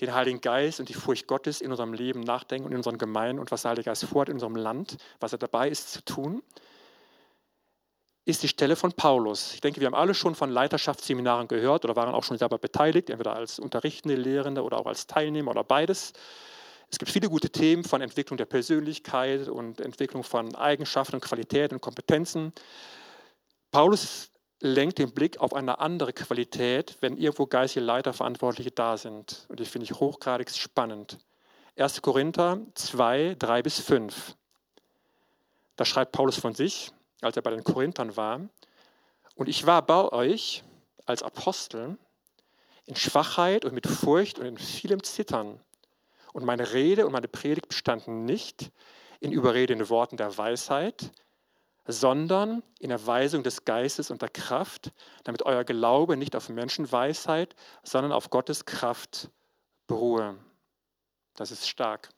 den 0.00 0.14
Heiligen 0.14 0.40
Geist 0.40 0.80
und 0.80 0.88
die 0.88 0.94
Furcht 0.94 1.26
Gottes 1.26 1.60
in 1.60 1.70
unserem 1.70 1.92
Leben 1.92 2.20
nachdenken 2.20 2.66
und 2.66 2.72
in 2.72 2.78
unseren 2.78 2.98
Gemeinden 2.98 3.38
und 3.38 3.50
was 3.50 3.62
der 3.62 3.70
Heilige 3.70 3.86
Geist 3.86 4.04
vorhat 4.04 4.28
in 4.28 4.34
unserem 4.34 4.56
Land, 4.56 4.96
was 5.20 5.32
er 5.32 5.38
dabei 5.38 5.68
ist 5.68 5.92
zu 5.92 6.04
tun, 6.04 6.42
ist 8.24 8.42
die 8.42 8.48
Stelle 8.48 8.76
von 8.76 8.92
Paulus. 8.92 9.54
Ich 9.54 9.60
denke, 9.60 9.80
wir 9.80 9.86
haben 9.86 9.94
alle 9.94 10.14
schon 10.14 10.34
von 10.34 10.48
Leiterschaftsseminaren 10.50 11.48
gehört 11.48 11.84
oder 11.84 11.96
waren 11.96 12.14
auch 12.14 12.22
schon 12.22 12.38
dabei 12.38 12.58
beteiligt, 12.58 13.10
entweder 13.10 13.34
als 13.34 13.58
unterrichtende 13.58 14.14
Lehrende 14.14 14.62
oder 14.62 14.78
auch 14.78 14.86
als 14.86 15.06
Teilnehmer 15.06 15.50
oder 15.50 15.64
beides. 15.64 16.12
Es 16.88 16.98
gibt 16.98 17.10
viele 17.10 17.28
gute 17.28 17.50
Themen 17.50 17.84
von 17.84 18.00
Entwicklung 18.00 18.36
der 18.36 18.44
Persönlichkeit 18.44 19.48
und 19.48 19.80
Entwicklung 19.80 20.22
von 20.22 20.54
Eigenschaften 20.54 21.16
und 21.16 21.24
Qualitäten 21.24 21.74
und 21.74 21.80
Kompetenzen. 21.80 22.52
Paulus 23.72 24.31
lenkt 24.62 24.98
den 24.98 25.12
Blick 25.12 25.38
auf 25.38 25.54
eine 25.54 25.80
andere 25.80 26.12
Qualität, 26.12 26.96
wenn 27.00 27.16
irgendwo 27.16 27.46
geistige 27.46 27.84
Leiter, 27.84 28.12
Verantwortliche 28.12 28.70
da 28.70 28.96
sind. 28.96 29.46
Und 29.48 29.58
die 29.58 29.64
finde 29.64 29.84
ich 29.84 29.98
hochgradig 29.98 30.50
spannend. 30.50 31.18
1. 31.76 32.00
Korinther 32.00 32.60
2, 32.74 33.36
3 33.38 33.62
bis 33.62 33.80
5. 33.80 34.36
Da 35.76 35.84
schreibt 35.84 36.12
Paulus 36.12 36.38
von 36.38 36.54
sich, 36.54 36.92
als 37.22 37.36
er 37.36 37.42
bei 37.42 37.50
den 37.50 37.64
Korinthern 37.64 38.16
war, 38.16 38.40
und 39.34 39.48
ich 39.48 39.66
war 39.66 39.82
bei 39.82 40.12
euch 40.12 40.62
als 41.06 41.22
Apostel 41.22 41.96
in 42.84 42.94
Schwachheit 42.96 43.64
und 43.64 43.74
mit 43.74 43.86
Furcht 43.86 44.38
und 44.38 44.46
in 44.46 44.58
vielem 44.58 45.02
Zittern. 45.02 45.58
Und 46.32 46.44
meine 46.44 46.72
Rede 46.72 47.06
und 47.06 47.12
meine 47.12 47.28
Predigt 47.28 47.68
bestanden 47.68 48.24
nicht 48.24 48.70
in 49.20 49.32
überredenden 49.32 49.88
Worten 49.88 50.16
der 50.16 50.36
Weisheit, 50.36 51.10
sondern 51.86 52.62
in 52.78 52.90
Erweisung 52.90 53.42
des 53.42 53.64
Geistes 53.64 54.10
und 54.10 54.22
der 54.22 54.28
Kraft, 54.28 54.92
damit 55.24 55.42
euer 55.42 55.64
Glaube 55.64 56.16
nicht 56.16 56.36
auf 56.36 56.48
Menschenweisheit, 56.48 57.54
sondern 57.82 58.12
auf 58.12 58.30
Gottes 58.30 58.64
Kraft 58.64 59.30
beruhe. 59.86 60.36
Das 61.34 61.50
ist 61.50 61.68
stark. 61.68 62.10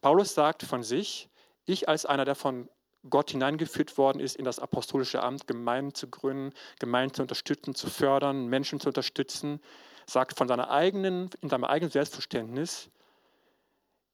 Paulus 0.00 0.34
sagt 0.34 0.64
von 0.64 0.82
sich, 0.82 1.28
ich 1.64 1.88
als 1.88 2.06
einer, 2.06 2.24
der 2.24 2.34
von 2.34 2.68
Gott 3.08 3.30
hineingeführt 3.30 3.98
worden 3.98 4.20
ist, 4.20 4.36
in 4.36 4.44
das 4.44 4.58
apostolische 4.58 5.22
Amt, 5.22 5.46
Gemeinden 5.46 5.94
zu 5.94 6.08
gründen, 6.08 6.52
Gemeinden 6.78 7.14
zu 7.14 7.22
unterstützen, 7.22 7.74
zu 7.74 7.88
fördern, 7.88 8.46
Menschen 8.46 8.80
zu 8.80 8.88
unterstützen, 8.88 9.60
sagt 10.06 10.36
von 10.36 10.48
seiner 10.48 10.70
eigenen, 10.70 11.30
in 11.40 11.48
seinem 11.48 11.64
eigenen 11.64 11.90
Selbstverständnis, 11.90 12.90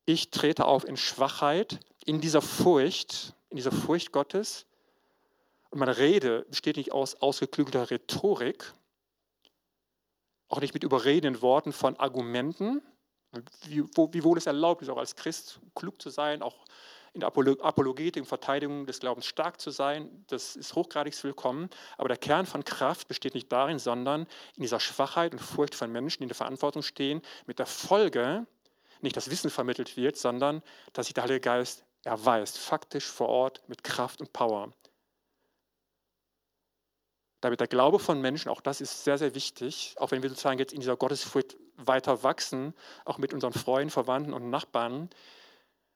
ich 0.05 0.31
trete 0.31 0.65
auf 0.65 0.87
in 0.87 0.97
Schwachheit, 0.97 1.81
in 2.05 2.21
dieser 2.21 2.41
Furcht, 2.41 3.35
in 3.51 3.57
dieser 3.57 3.73
Furcht 3.73 4.13
Gottes. 4.13 4.67
Und 5.71 5.79
meine 5.79 5.99
Rede 5.99 6.47
besteht 6.49 6.77
nicht 6.77 6.93
aus 6.93 7.17
ausgeklügelter 7.17 7.91
Rhetorik, 7.91 8.73
auch 10.49 10.61
nicht 10.61 10.75
mit 10.75 10.83
überredenden 10.83 11.43
Worten 11.43 11.73
von 11.73 11.97
Argumenten, 11.97 12.81
wie, 13.67 13.85
wo, 13.95 14.13
wiewohl 14.13 14.39
es 14.39 14.47
erlaubt 14.47 14.83
ist, 14.83 14.89
auch 14.89 14.97
als 14.97 15.15
Christ 15.15 15.61
klug 15.75 16.01
zu 16.01 16.09
sein, 16.09 16.43
auch 16.43 16.65
in 17.13 17.21
der 17.21 17.29
Apologetik, 17.29 18.27
Verteidigung 18.27 18.87
des 18.87 19.01
Glaubens 19.01 19.27
stark 19.27 19.61
zu 19.61 19.71
sein, 19.71 20.25
das 20.29 20.57
ist 20.57 20.75
hochgradig 20.75 21.23
willkommen. 21.25 21.69
Aber 21.97 22.09
der 22.09 22.17
Kern 22.17 22.47
von 22.47 22.65
Kraft 22.65 23.09
besteht 23.09 23.35
nicht 23.35 23.51
darin, 23.51 23.79
sondern 23.79 24.23
in 24.57 24.63
dieser 24.63 24.81
Schwachheit 24.81 25.33
und 25.33 25.41
Furcht 25.41 25.75
von 25.75 25.91
Menschen, 25.91 26.19
die 26.19 26.25
in 26.25 26.29
der 26.29 26.37
Verantwortung 26.37 26.83
stehen, 26.83 27.23
mit 27.47 27.59
der 27.59 27.67
Folge, 27.67 28.47
nicht 29.01 29.17
das 29.17 29.31
Wissen 29.31 29.51
vermittelt 29.51 29.97
wird, 29.97 30.17
sondern 30.17 30.63
dass 30.93 31.07
sich 31.07 31.15
der 31.15 31.25
Heilige 31.25 31.41
Geist 31.41 31.85
erweist, 32.05 32.59
faktisch 32.59 33.07
vor 33.07 33.29
Ort 33.29 33.63
mit 33.69 33.85
Kraft 33.85 34.21
und 34.21 34.33
Power. 34.33 34.73
Damit 37.41 37.61
der 37.61 37.69
Glaube 37.69 37.99
von 37.99 38.21
Menschen, 38.21 38.49
auch 38.49 38.61
das 38.61 38.81
ist 38.81 39.05
sehr, 39.05 39.19
sehr 39.19 39.35
wichtig, 39.35 39.95
auch 39.99 40.11
wenn 40.11 40.23
wir 40.23 40.29
sozusagen 40.29 40.59
jetzt 40.59 40.73
in 40.73 40.81
dieser 40.81 40.97
Gottesfurcht 40.97 41.57
weiter 41.77 42.23
wachsen, 42.25 42.75
auch 43.05 43.19
mit 43.19 43.33
unseren 43.33 43.53
Freunden, 43.53 43.91
Verwandten 43.91 44.33
und 44.33 44.51
Nachbarn, 44.51 45.09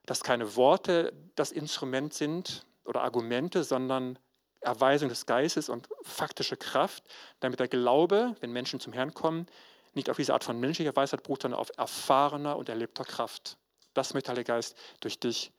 dass 0.07 0.23
keine 0.23 0.57
Worte 0.57 1.13
das 1.35 1.51
Instrument 1.53 2.15
sind 2.15 2.65
oder 2.85 3.03
Argumente, 3.03 3.65
sondern 3.65 4.19
Erweisung 4.61 5.09
des 5.09 5.27
Geistes 5.27 5.69
und 5.69 5.89
faktische 6.03 6.57
Kraft, 6.57 7.05
damit 7.41 7.59
der 7.59 7.69
Glaube, 7.69 8.37
wenn 8.41 8.53
Menschen 8.53 8.79
zum 8.79 8.93
Herrn 8.93 9.13
kommen, 9.13 9.47
nicht 9.95 10.09
auf 10.09 10.17
diese 10.17 10.33
Art 10.33 10.45
von 10.45 10.59
menschlicher 10.59 10.95
Weisheit 10.95 11.25
beruht, 11.25 11.43
sondern 11.43 11.61
auf 11.61 11.71
erfahrener 11.77 12.57
und 12.57 12.69
erlebter 12.69 13.05
Kraft. 13.05 13.59
Das 13.95 14.15
möchte 14.15 14.29
der 14.29 14.37
Heilige 14.37 14.53
Geist 14.53 14.77
durch 15.01 15.19
dich 15.19 15.53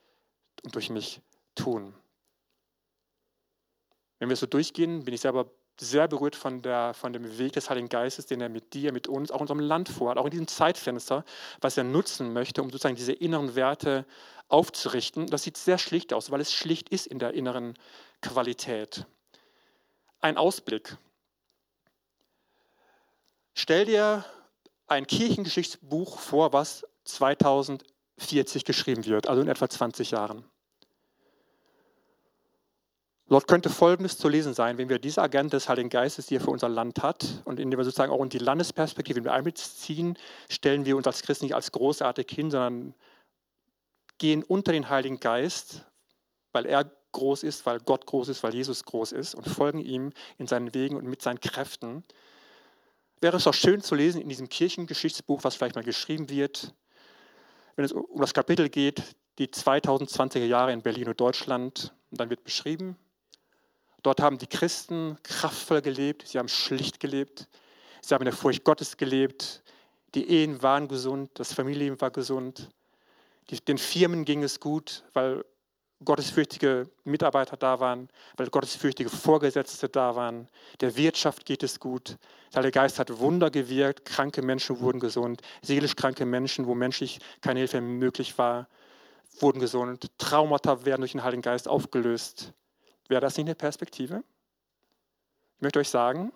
und 0.64 0.76
durch 0.76 0.90
mich 0.90 1.22
tun. 1.56 1.94
Wenn 4.20 4.30
wir 4.30 4.36
so 4.36 4.46
durchgehen, 4.46 5.04
bin 5.04 5.14
ich 5.14 5.22
selber 5.22 5.50
sehr 5.80 6.08
berührt 6.08 6.36
von, 6.36 6.62
der, 6.62 6.94
von 6.94 7.14
dem 7.14 7.38
Weg 7.38 7.54
des 7.54 7.70
Heiligen 7.70 7.90
Geistes, 7.90 8.26
den 8.26 8.42
er 8.42 8.50
mit 8.50 8.74
dir, 8.74 8.92
mit 8.94 9.08
uns, 9.08 9.32
auch 9.32 9.38
in 9.38 9.42
unserem 9.42 9.60
Land 9.60 9.90
vorhat, 9.90 10.18
auch 10.18 10.26
in 10.26 10.32
diesem 10.32 10.48
Zeitfenster, 10.48 11.26
was 11.62 11.78
er 11.78 11.84
nutzen 11.84 12.32
möchte, 12.32 12.62
um 12.62 12.70
sozusagen 12.70 12.96
diese 12.96 13.14
inneren 13.14 13.56
Werte 13.56 14.06
aufzurichten. 14.50 15.28
Das 15.28 15.44
sieht 15.44 15.58
sehr 15.58 15.78
schlicht 15.78 16.14
aus, 16.14 16.32
weil 16.32 16.42
es 16.42 16.54
schlicht 16.54 16.90
ist 16.90 17.08
in 17.08 17.20
der 17.20 17.34
inneren 17.34 17.74
Qualität. 18.22 19.06
Ein 20.22 20.38
Ausblick. 20.38 20.98
Stell 23.56 23.86
dir 23.86 24.26
ein 24.88 25.08
Kirchengeschichtsbuch 25.08 26.20
vor, 26.20 26.54
was 26.54 26.86
2040 28.18 28.66
geschrieben 28.66 29.06
wird, 29.06 29.28
also 29.28 29.42
in 29.42 29.48
etwa 29.48 29.70
20 29.70 30.12
Jahren. 30.12 30.46
Dort 33.30 33.48
könnte 33.48 33.70
Folgendes 33.70 34.18
zu 34.18 34.30
lesen 34.30 34.54
sein, 34.54 34.78
wenn 34.78 34.90
wir 34.90 35.00
diese 35.00 35.22
Agenda 35.22 35.58
des 35.58 35.68
Heiligen 35.68 35.90
Geistes, 35.90 36.28
die 36.28 36.36
er 36.36 36.42
für 36.42 36.52
unser 36.52 36.70
Land 36.70 37.02
hat, 37.02 37.42
und 37.46 37.60
indem 37.60 37.80
wir 37.80 37.84
sozusagen 37.84 38.12
auch 38.12 38.22
in 38.22 38.30
die 38.30 38.38
Landesperspektive 38.38 39.32
einbeziehen, 39.32 40.18
stellen 40.50 40.86
wir 40.86 40.96
uns 40.98 41.08
als 41.08 41.24
Christen 41.24 41.46
nicht 41.46 41.56
als 41.56 41.72
großartig 41.72 42.28
hin, 42.30 42.52
sondern 42.52 42.94
gehen 44.20 44.44
unter 44.44 44.72
den 44.72 44.90
Heiligen 44.90 45.20
Geist, 45.20 45.86
weil 46.52 46.66
er 46.66 46.92
groß 47.14 47.44
ist, 47.44 47.66
weil 47.66 47.80
Gott 47.80 48.06
groß 48.06 48.28
ist, 48.28 48.44
weil 48.44 48.54
Jesus 48.54 48.84
groß 48.84 49.14
ist 49.14 49.36
und 49.36 49.48
folgen 49.48 49.80
ihm 49.80 50.12
in 50.38 50.48
seinen 50.48 50.74
Wegen 50.74 50.96
und 50.96 51.06
mit 51.06 51.22
seinen 51.22 51.40
Kräften. 51.40 52.04
Wäre 53.22 53.38
es 53.38 53.46
doch 53.46 53.54
schön 53.54 53.82
zu 53.82 53.96
lesen 53.96 54.22
in 54.22 54.30
diesem 54.30 54.50
Kirchengeschichtsbuch, 54.50 55.44
was 55.44 55.56
vielleicht 55.56 55.76
mal 55.76 55.84
geschrieben 55.84 56.30
wird, 56.30 56.74
wenn 57.76 57.86
es 57.86 57.92
um 57.92 58.20
das 58.20 58.34
Kapitel 58.34 58.70
geht, 58.70 59.02
die 59.40 59.48
2020er 59.48 60.46
Jahre 60.46 60.74
in 60.74 60.82
Berlin 60.82 61.10
und 61.10 61.20
Deutschland. 61.20 61.94
Und 62.12 62.20
dann 62.20 62.30
wird 62.30 62.44
beschrieben, 62.44 62.98
dort 64.04 64.22
haben 64.22 64.38
die 64.38 64.48
Christen 64.48 65.18
kraftvoll 65.24 65.82
gelebt, 65.82 66.28
sie 66.28 66.38
haben 66.38 66.48
schlicht 66.48 67.00
gelebt, 67.00 67.48
sie 68.02 68.14
haben 68.14 68.22
in 68.22 68.26
der 68.26 68.34
Furcht 68.34 68.64
Gottes 68.64 68.98
gelebt, 68.98 69.64
die 70.14 70.30
Ehen 70.30 70.62
waren 70.62 70.88
gesund, 70.88 71.32
das 71.36 71.54
Familienleben 71.54 72.00
war 72.00 72.12
gesund, 72.12 72.70
den 73.68 73.78
Firmen 73.78 74.26
ging 74.26 74.44
es 74.44 74.60
gut, 74.60 75.04
weil 75.14 75.44
gottesfürchtige 76.06 76.90
Mitarbeiter 77.04 77.58
da 77.58 77.80
waren, 77.80 78.10
weil 78.38 78.50
gottesfürchtige 78.50 79.10
Vorgesetzte 79.10 79.90
da 79.90 80.16
waren. 80.16 80.48
Der 80.82 80.96
Wirtschaft 80.96 81.46
geht 81.46 81.64
es 81.64 81.80
gut. 81.80 82.18
Der 82.52 82.60
Heilige 82.60 82.80
Geist 82.80 83.00
hat 83.00 83.20
Wunder 83.20 83.50
gewirkt. 83.50 84.06
Kranke 84.06 84.42
Menschen 84.42 84.80
wurden 84.80 85.00
gesund. 85.00 85.42
Seelisch 85.62 85.96
kranke 85.96 86.26
Menschen, 86.26 86.68
wo 86.68 86.76
menschlich 86.76 87.20
keine 87.42 87.60
Hilfe 87.60 87.82
möglich 87.82 88.38
war, 88.38 88.68
wurden 89.40 89.60
gesund. 89.60 90.10
Traumata 90.18 90.86
werden 90.86 91.02
durch 91.02 91.14
den 91.14 91.24
Heiligen 91.24 91.42
Geist 91.42 91.68
aufgelöst. 91.68 92.54
Wäre 93.08 93.22
das 93.22 93.38
nicht 93.38 93.48
eine 93.48 93.56
Perspektive? 93.56 94.24
Ich 95.58 95.62
möchte 95.62 95.80
euch 95.80 95.90
sagen, 95.90 96.32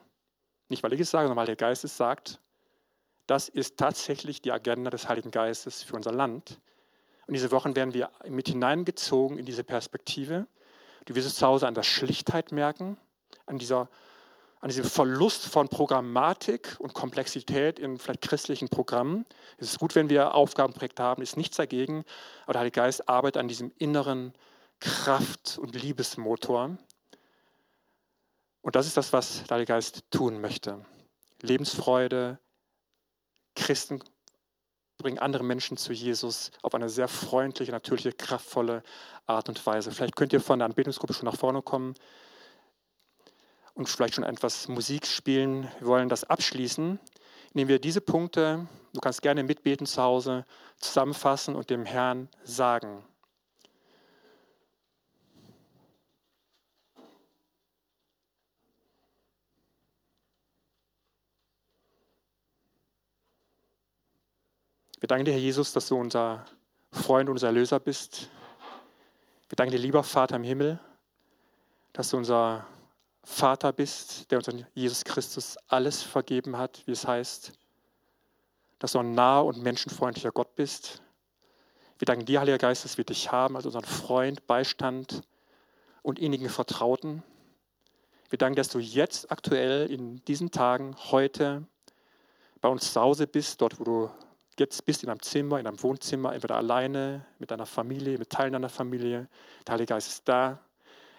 nicht 0.69 0.83
weil 0.83 0.93
ich 0.93 1.01
es 1.01 1.11
sage, 1.11 1.27
sondern 1.27 1.37
weil 1.37 1.45
der 1.45 1.55
Geist 1.55 1.83
es 1.83 1.97
sagt, 1.97 2.39
das 3.25 3.49
ist 3.49 3.77
tatsächlich 3.77 4.41
die 4.41 4.51
Agenda 4.51 4.89
des 4.89 5.07
Heiligen 5.09 5.31
Geistes 5.31 5.83
für 5.83 5.95
unser 5.95 6.11
Land. 6.11 6.59
Und 7.27 7.33
diese 7.33 7.51
Wochen 7.51 7.75
werden 7.75 7.93
wir 7.93 8.09
mit 8.27 8.47
hineingezogen 8.47 9.37
in 9.37 9.45
diese 9.45 9.65
Perspektive. 9.65 10.47
Du 11.05 11.15
wirst 11.15 11.27
es 11.27 11.35
zu 11.35 11.45
Hause 11.45 11.67
an 11.67 11.73
der 11.73 11.83
Schlichtheit 11.83 12.53
merken, 12.53 12.97
an, 13.45 13.57
dieser, 13.57 13.89
an 14.61 14.69
diesem 14.69 14.85
Verlust 14.85 15.45
von 15.45 15.67
Programmatik 15.67 16.77
und 16.79 16.93
Komplexität 16.93 17.79
in 17.79 17.97
vielleicht 17.97 18.21
christlichen 18.21 18.69
Programmen. 18.69 19.25
Es 19.57 19.71
ist 19.71 19.79
gut, 19.79 19.93
wenn 19.95 20.09
wir 20.09 20.35
Aufgabenprojekte 20.35 21.03
haben, 21.03 21.21
ist 21.21 21.35
nichts 21.35 21.57
dagegen, 21.57 22.05
aber 22.43 22.53
der 22.53 22.59
Heilige 22.61 22.79
Geist 22.79 23.09
arbeitet 23.09 23.41
an 23.41 23.49
diesem 23.49 23.73
inneren 23.77 24.33
Kraft- 24.79 25.57
und 25.57 25.75
Liebesmotor. 25.75 26.77
Und 28.61 28.75
das 28.75 28.87
ist 28.87 28.95
das, 28.95 29.11
was 29.11 29.43
der 29.43 29.55
Heilige 29.55 29.73
Geist 29.73 30.03
tun 30.11 30.39
möchte. 30.39 30.85
Lebensfreude, 31.41 32.39
Christen 33.55 34.01
bringen 34.97 35.19
andere 35.19 35.43
Menschen 35.43 35.77
zu 35.77 35.93
Jesus 35.93 36.51
auf 36.61 36.73
eine 36.73 36.89
sehr 36.89 37.07
freundliche, 37.07 37.71
natürliche, 37.71 38.11
kraftvolle 38.11 38.83
Art 39.25 39.49
und 39.49 39.63
Weise. 39.65 39.91
Vielleicht 39.91 40.15
könnt 40.15 40.33
ihr 40.33 40.41
von 40.41 40.59
der 40.59 40.67
Anbetungsgruppe 40.67 41.13
schon 41.13 41.25
nach 41.25 41.37
vorne 41.37 41.61
kommen 41.61 41.93
und 43.75 43.87
vielleicht 43.87 44.15
schon 44.15 44.23
etwas 44.23 44.67
Musik 44.67 45.05
spielen. 45.05 45.67
Wir 45.79 45.87
wollen 45.87 46.09
das 46.09 46.23
abschließen, 46.23 46.99
indem 47.53 47.67
wir 47.67 47.79
diese 47.79 48.01
Punkte, 48.01 48.67
du 48.93 48.99
kannst 48.99 49.21
gerne 49.21 49.43
mitbeten 49.43 49.85
zu 49.85 50.01
Hause, 50.01 50.45
zusammenfassen 50.77 51.55
und 51.55 51.69
dem 51.69 51.85
Herrn 51.85 52.29
sagen. 52.43 53.03
Wir 65.07 65.15
danken 65.15 65.23
dir, 65.23 65.31
Herr 65.31 65.39
Jesus, 65.39 65.71
dass 65.71 65.87
du 65.87 65.95
unser 65.95 66.43
Freund, 66.91 67.29
unser 67.29 67.47
Erlöser 67.47 67.79
bist. 67.79 68.27
Wir 69.47 69.55
danken 69.55 69.71
dir, 69.71 69.77
lieber 69.77 70.03
Vater 70.03 70.35
im 70.35 70.43
Himmel, 70.43 70.81
dass 71.93 72.09
du 72.09 72.17
unser 72.17 72.67
Vater 73.23 73.71
bist, 73.71 74.29
der 74.29 74.39
uns 74.39 74.49
in 74.49 74.65
Jesus 74.73 75.05
Christus 75.05 75.55
alles 75.69 76.03
vergeben 76.03 76.57
hat, 76.57 76.85
wie 76.87 76.91
es 76.91 77.07
heißt, 77.07 77.53
dass 78.79 78.91
du 78.91 78.99
ein 78.99 79.13
naher 79.13 79.45
und 79.45 79.63
menschenfreundlicher 79.63 80.33
Gott 80.33 80.55
bist. 80.55 81.01
Wir 81.99 82.05
danken 82.05 82.25
dir, 82.25 82.41
Heiliger 82.41 82.57
Geist, 82.57 82.83
dass 82.83 82.97
wir 82.97 83.05
dich 83.05 83.31
haben 83.31 83.55
als 83.55 83.65
unseren 83.65 83.85
Freund, 83.85 84.45
Beistand 84.45 85.21
und 86.01 86.19
innigen 86.19 86.49
Vertrauten. 86.49 87.23
Wir 88.29 88.37
danken, 88.37 88.57
dass 88.57 88.67
du 88.67 88.79
jetzt 88.79 89.31
aktuell 89.31 89.89
in 89.89 90.21
diesen 90.25 90.51
Tagen, 90.51 90.97
heute 91.11 91.65
bei 92.59 92.67
uns 92.67 92.91
zu 92.91 92.99
Hause 92.99 93.25
bist, 93.25 93.61
dort, 93.61 93.79
wo 93.79 93.85
du 93.85 94.11
jetzt 94.59 94.85
bist 94.85 95.03
in 95.03 95.09
einem 95.09 95.21
Zimmer, 95.21 95.59
in 95.59 95.67
einem 95.67 95.81
Wohnzimmer, 95.81 96.33
entweder 96.33 96.55
alleine, 96.55 97.25
mit 97.39 97.51
deiner 97.51 97.65
Familie, 97.65 98.17
mit 98.17 98.29
Teilen 98.29 98.53
deiner 98.53 98.69
Familie. 98.69 99.27
Der 99.65 99.73
Heilige 99.73 99.93
Geist 99.93 100.09
ist 100.09 100.27
da. 100.27 100.59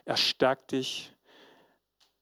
Er 0.04 0.16
stärkt 0.16 0.72
dich. 0.72 1.12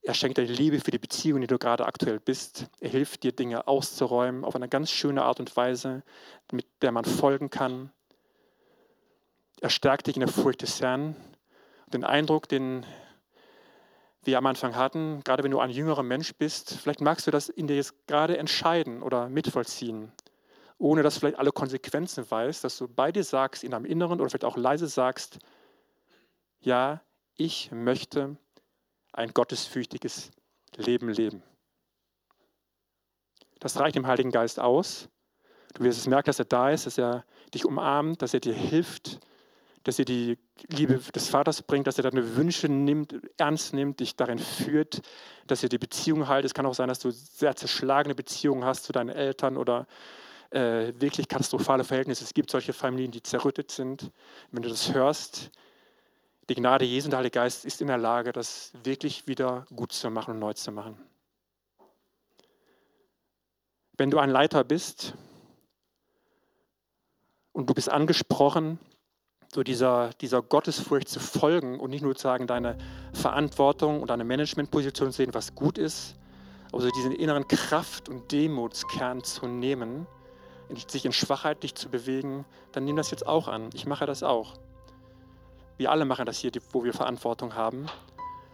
Er 0.02 0.14
schenkt 0.14 0.38
dir 0.38 0.44
Liebe 0.44 0.80
für 0.80 0.90
die 0.90 0.98
Beziehung, 0.98 1.38
in 1.38 1.40
die 1.42 1.46
du 1.48 1.58
gerade 1.58 1.86
aktuell 1.86 2.20
bist. 2.20 2.66
Er 2.80 2.90
hilft 2.90 3.22
dir, 3.22 3.32
Dinge 3.32 3.66
auszuräumen 3.66 4.44
auf 4.44 4.54
eine 4.54 4.68
ganz 4.68 4.90
schöne 4.90 5.22
Art 5.22 5.40
und 5.40 5.56
Weise, 5.56 6.02
mit 6.52 6.66
der 6.82 6.92
man 6.92 7.04
folgen 7.04 7.50
kann. 7.50 7.90
Er 9.60 9.70
stärkt 9.70 10.06
dich 10.06 10.16
in 10.16 10.20
der 10.20 10.28
Furcht 10.28 10.62
des 10.62 10.80
Herrn. 10.80 11.16
Den 11.92 12.04
Eindruck, 12.04 12.48
den 12.48 12.86
wir 14.22 14.38
am 14.38 14.46
Anfang 14.46 14.76
hatten, 14.76 15.22
gerade 15.24 15.42
wenn 15.42 15.50
du 15.50 15.60
ein 15.60 15.70
jüngerer 15.70 16.02
Mensch 16.02 16.34
bist, 16.34 16.74
vielleicht 16.74 17.00
magst 17.00 17.26
du 17.26 17.30
das 17.30 17.48
in 17.48 17.66
dir 17.66 17.76
jetzt 17.76 18.06
gerade 18.06 18.38
entscheiden 18.38 19.02
oder 19.02 19.28
mitvollziehen 19.28 20.12
ohne 20.78 21.02
dass 21.02 21.14
du 21.14 21.20
vielleicht 21.20 21.38
alle 21.38 21.52
Konsequenzen 21.52 22.30
weißt, 22.30 22.62
dass 22.64 22.76
du 22.78 22.88
bei 22.88 23.12
dir 23.12 23.24
sagst, 23.24 23.64
in 23.64 23.70
deinem 23.70 23.84
Inneren 23.84 24.20
oder 24.20 24.30
vielleicht 24.30 24.44
auch 24.44 24.56
leise 24.56 24.86
sagst, 24.86 25.38
ja, 26.60 27.00
ich 27.34 27.70
möchte 27.70 28.36
ein 29.12 29.32
gottesfürchtiges 29.32 30.30
Leben 30.76 31.08
leben. 31.08 31.42
Das 33.58 33.78
reicht 33.78 33.96
dem 33.96 34.06
Heiligen 34.06 34.30
Geist 34.30 34.60
aus. 34.60 35.08
Du 35.74 35.84
wirst 35.84 35.98
es 35.98 36.06
merken, 36.06 36.26
dass 36.26 36.38
er 36.38 36.44
da 36.44 36.70
ist, 36.70 36.86
dass 36.86 36.98
er 36.98 37.24
dich 37.54 37.64
umarmt, 37.64 38.20
dass 38.22 38.34
er 38.34 38.40
dir 38.40 38.54
hilft, 38.54 39.20
dass 39.84 39.98
er 39.98 40.04
die 40.04 40.38
Liebe 40.68 40.98
des 40.98 41.28
Vaters 41.28 41.62
bringt, 41.62 41.86
dass 41.86 41.98
er 41.98 42.10
deine 42.10 42.36
Wünsche 42.36 42.68
nimmt, 42.68 43.14
ernst 43.36 43.72
nimmt, 43.72 44.00
dich 44.00 44.16
darin 44.16 44.38
führt, 44.38 45.00
dass 45.46 45.62
er 45.62 45.68
die 45.68 45.78
Beziehung 45.78 46.26
hält. 46.26 46.44
Es 46.44 46.54
kann 46.54 46.66
auch 46.66 46.74
sein, 46.74 46.88
dass 46.88 46.98
du 46.98 47.10
sehr 47.10 47.54
zerschlagene 47.56 48.14
Beziehungen 48.14 48.64
hast 48.64 48.84
zu 48.84 48.92
deinen 48.92 49.10
Eltern 49.10 49.56
oder 49.56 49.86
äh, 50.50 50.92
wirklich 50.98 51.28
katastrophale 51.28 51.84
Verhältnisse. 51.84 52.24
Es 52.24 52.34
gibt 52.34 52.50
solche 52.50 52.72
Familien, 52.72 53.12
die 53.12 53.22
zerrüttet 53.22 53.70
sind. 53.70 54.10
Wenn 54.50 54.62
du 54.62 54.68
das 54.68 54.92
hörst, 54.92 55.50
die 56.48 56.54
Gnade 56.54 56.84
Jesu 56.84 57.06
und 57.06 57.10
der 57.10 57.18
Heilige 57.18 57.34
Geist 57.34 57.64
ist 57.64 57.80
in 57.80 57.88
der 57.88 57.98
Lage, 57.98 58.32
das 58.32 58.72
wirklich 58.84 59.26
wieder 59.26 59.66
gut 59.74 59.92
zu 59.92 60.10
machen 60.10 60.34
und 60.34 60.38
neu 60.38 60.52
zu 60.52 60.70
machen. 60.70 60.96
Wenn 63.96 64.10
du 64.10 64.18
ein 64.18 64.30
Leiter 64.30 64.62
bist 64.62 65.14
und 67.52 67.68
du 67.68 67.74
bist 67.74 67.88
angesprochen, 67.88 68.78
so 69.52 69.62
dieser, 69.62 70.10
dieser 70.20 70.42
Gottesfurcht 70.42 71.08
zu 71.08 71.18
folgen 71.18 71.80
und 71.80 71.90
nicht 71.90 72.02
nur 72.02 72.14
zu 72.14 72.22
sagen, 72.22 72.46
deine 72.46 72.76
Verantwortung 73.12 74.02
und 74.02 74.10
deine 74.10 74.24
Managementposition 74.24 75.10
zu 75.10 75.16
sehen, 75.16 75.34
was 75.34 75.54
gut 75.54 75.78
ist, 75.78 76.14
aber 76.72 76.82
so 76.82 76.90
diesen 76.90 77.12
inneren 77.12 77.48
Kraft- 77.48 78.08
und 78.08 78.30
Demutskern 78.30 79.24
zu 79.24 79.46
nehmen, 79.46 80.06
sich 80.88 81.04
in 81.04 81.12
Schwachheit 81.12 81.62
dich 81.62 81.74
zu 81.74 81.88
bewegen, 81.88 82.44
dann 82.72 82.84
nimm 82.84 82.96
das 82.96 83.10
jetzt 83.10 83.26
auch 83.26 83.48
an. 83.48 83.70
Ich 83.74 83.86
mache 83.86 84.06
das 84.06 84.22
auch. 84.22 84.54
Wir 85.76 85.90
alle 85.90 86.04
machen 86.04 86.26
das 86.26 86.38
hier, 86.38 86.50
wo 86.72 86.84
wir 86.84 86.92
Verantwortung 86.92 87.54
haben. 87.54 87.86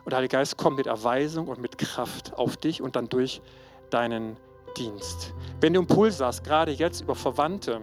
Und 0.05 0.11
der 0.11 0.19
Heilige 0.19 0.37
Geist 0.37 0.57
kommt 0.57 0.77
mit 0.77 0.87
Erweisung 0.87 1.49
und 1.49 1.61
mit 1.61 1.79
Kraft 1.79 2.35
auf 2.35 2.57
dich 2.57 2.83
und 2.83 2.97
dann 2.97 3.09
durch 3.09 3.41
deinen 3.91 4.37
Dienst. 4.77 5.33
Wenn 5.61 5.75
du 5.75 5.81
Impuls 5.81 6.21
hast, 6.21 6.43
gerade 6.45 6.73
jetzt 6.73 7.03
über 7.03 7.15
Verwandte, 7.15 7.81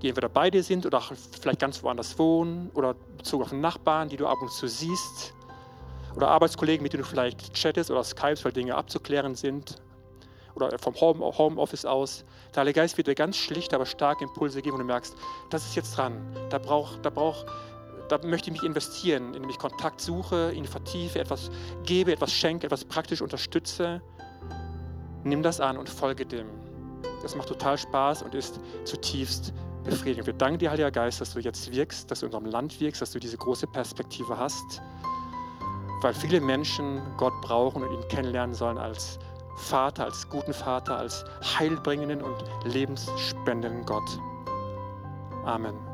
die 0.00 0.08
entweder 0.08 0.28
bei 0.28 0.50
dir 0.50 0.62
sind 0.62 0.86
oder 0.86 1.00
vielleicht 1.00 1.60
ganz 1.60 1.82
woanders 1.82 2.18
wohnen 2.18 2.70
oder 2.74 2.94
bezogen 3.16 3.44
auf 3.44 3.52
Nachbarn, 3.52 4.08
die 4.08 4.16
du 4.16 4.26
ab 4.26 4.38
und 4.40 4.50
zu 4.50 4.66
siehst, 4.66 5.34
oder 6.16 6.28
Arbeitskollegen, 6.28 6.82
mit 6.82 6.92
denen 6.92 7.02
du 7.02 7.08
vielleicht 7.08 7.54
chattest 7.54 7.90
oder 7.90 8.04
Skypes, 8.04 8.44
weil 8.44 8.52
Dinge 8.52 8.74
abzuklären 8.74 9.34
sind, 9.34 9.76
oder 10.54 10.78
vom 10.78 10.94
Homeoffice 10.94 11.86
aus. 11.86 12.24
Der 12.54 12.60
Heilige 12.60 12.80
Geist 12.80 12.98
wird 12.98 13.06
dir 13.06 13.14
ganz 13.14 13.36
schlicht, 13.38 13.72
aber 13.72 13.86
stark 13.86 14.20
Impulse 14.20 14.60
geben 14.60 14.74
und 14.74 14.80
du 14.80 14.86
merkst, 14.86 15.16
das 15.48 15.64
ist 15.64 15.74
jetzt 15.74 15.96
dran. 15.96 16.20
Da 16.50 16.58
braucht, 16.58 17.04
da 17.04 17.08
braucht, 17.08 17.46
da 18.08 18.18
möchte 18.24 18.50
ich 18.50 18.52
mich 18.52 18.62
investieren, 18.62 19.32
indem 19.32 19.48
ich 19.48 19.58
Kontakt 19.58 20.02
suche, 20.02 20.52
ihn 20.52 20.66
vertiefe, 20.66 21.18
etwas 21.18 21.50
gebe, 21.84 22.12
etwas 22.12 22.30
schenke, 22.30 22.66
etwas 22.66 22.84
praktisch 22.84 23.22
unterstütze. 23.22 24.02
Nimm 25.24 25.42
das 25.42 25.60
an 25.60 25.78
und 25.78 25.88
folge 25.88 26.26
dem. 26.26 26.46
Das 27.22 27.34
macht 27.36 27.48
total 27.48 27.78
Spaß 27.78 28.22
und 28.22 28.34
ist 28.34 28.60
zutiefst 28.84 29.54
befriedigend. 29.84 30.26
Wir 30.26 30.34
danken 30.34 30.58
dir, 30.58 30.70
Heiliger 30.70 30.90
Geist, 30.90 31.22
dass 31.22 31.32
du 31.32 31.40
jetzt 31.40 31.72
wirkst, 31.72 32.10
dass 32.10 32.20
du 32.20 32.26
in 32.26 32.32
unserem 32.32 32.52
Land 32.52 32.80
wirkst, 32.80 33.00
dass 33.00 33.12
du 33.12 33.18
diese 33.18 33.38
große 33.38 33.66
Perspektive 33.66 34.36
hast, 34.36 34.82
weil 36.02 36.12
viele 36.12 36.40
Menschen 36.40 37.00
Gott 37.16 37.32
brauchen 37.40 37.82
und 37.82 37.92
ihn 37.92 38.08
kennenlernen 38.08 38.54
sollen 38.54 38.76
als 38.76 39.18
Vater, 39.56 40.04
als 40.04 40.28
guten 40.28 40.52
Vater, 40.52 40.96
als 40.96 41.24
heilbringenden 41.58 42.22
und 42.22 42.44
lebensspendenden 42.64 43.84
Gott. 43.84 44.18
Amen. 45.44 45.91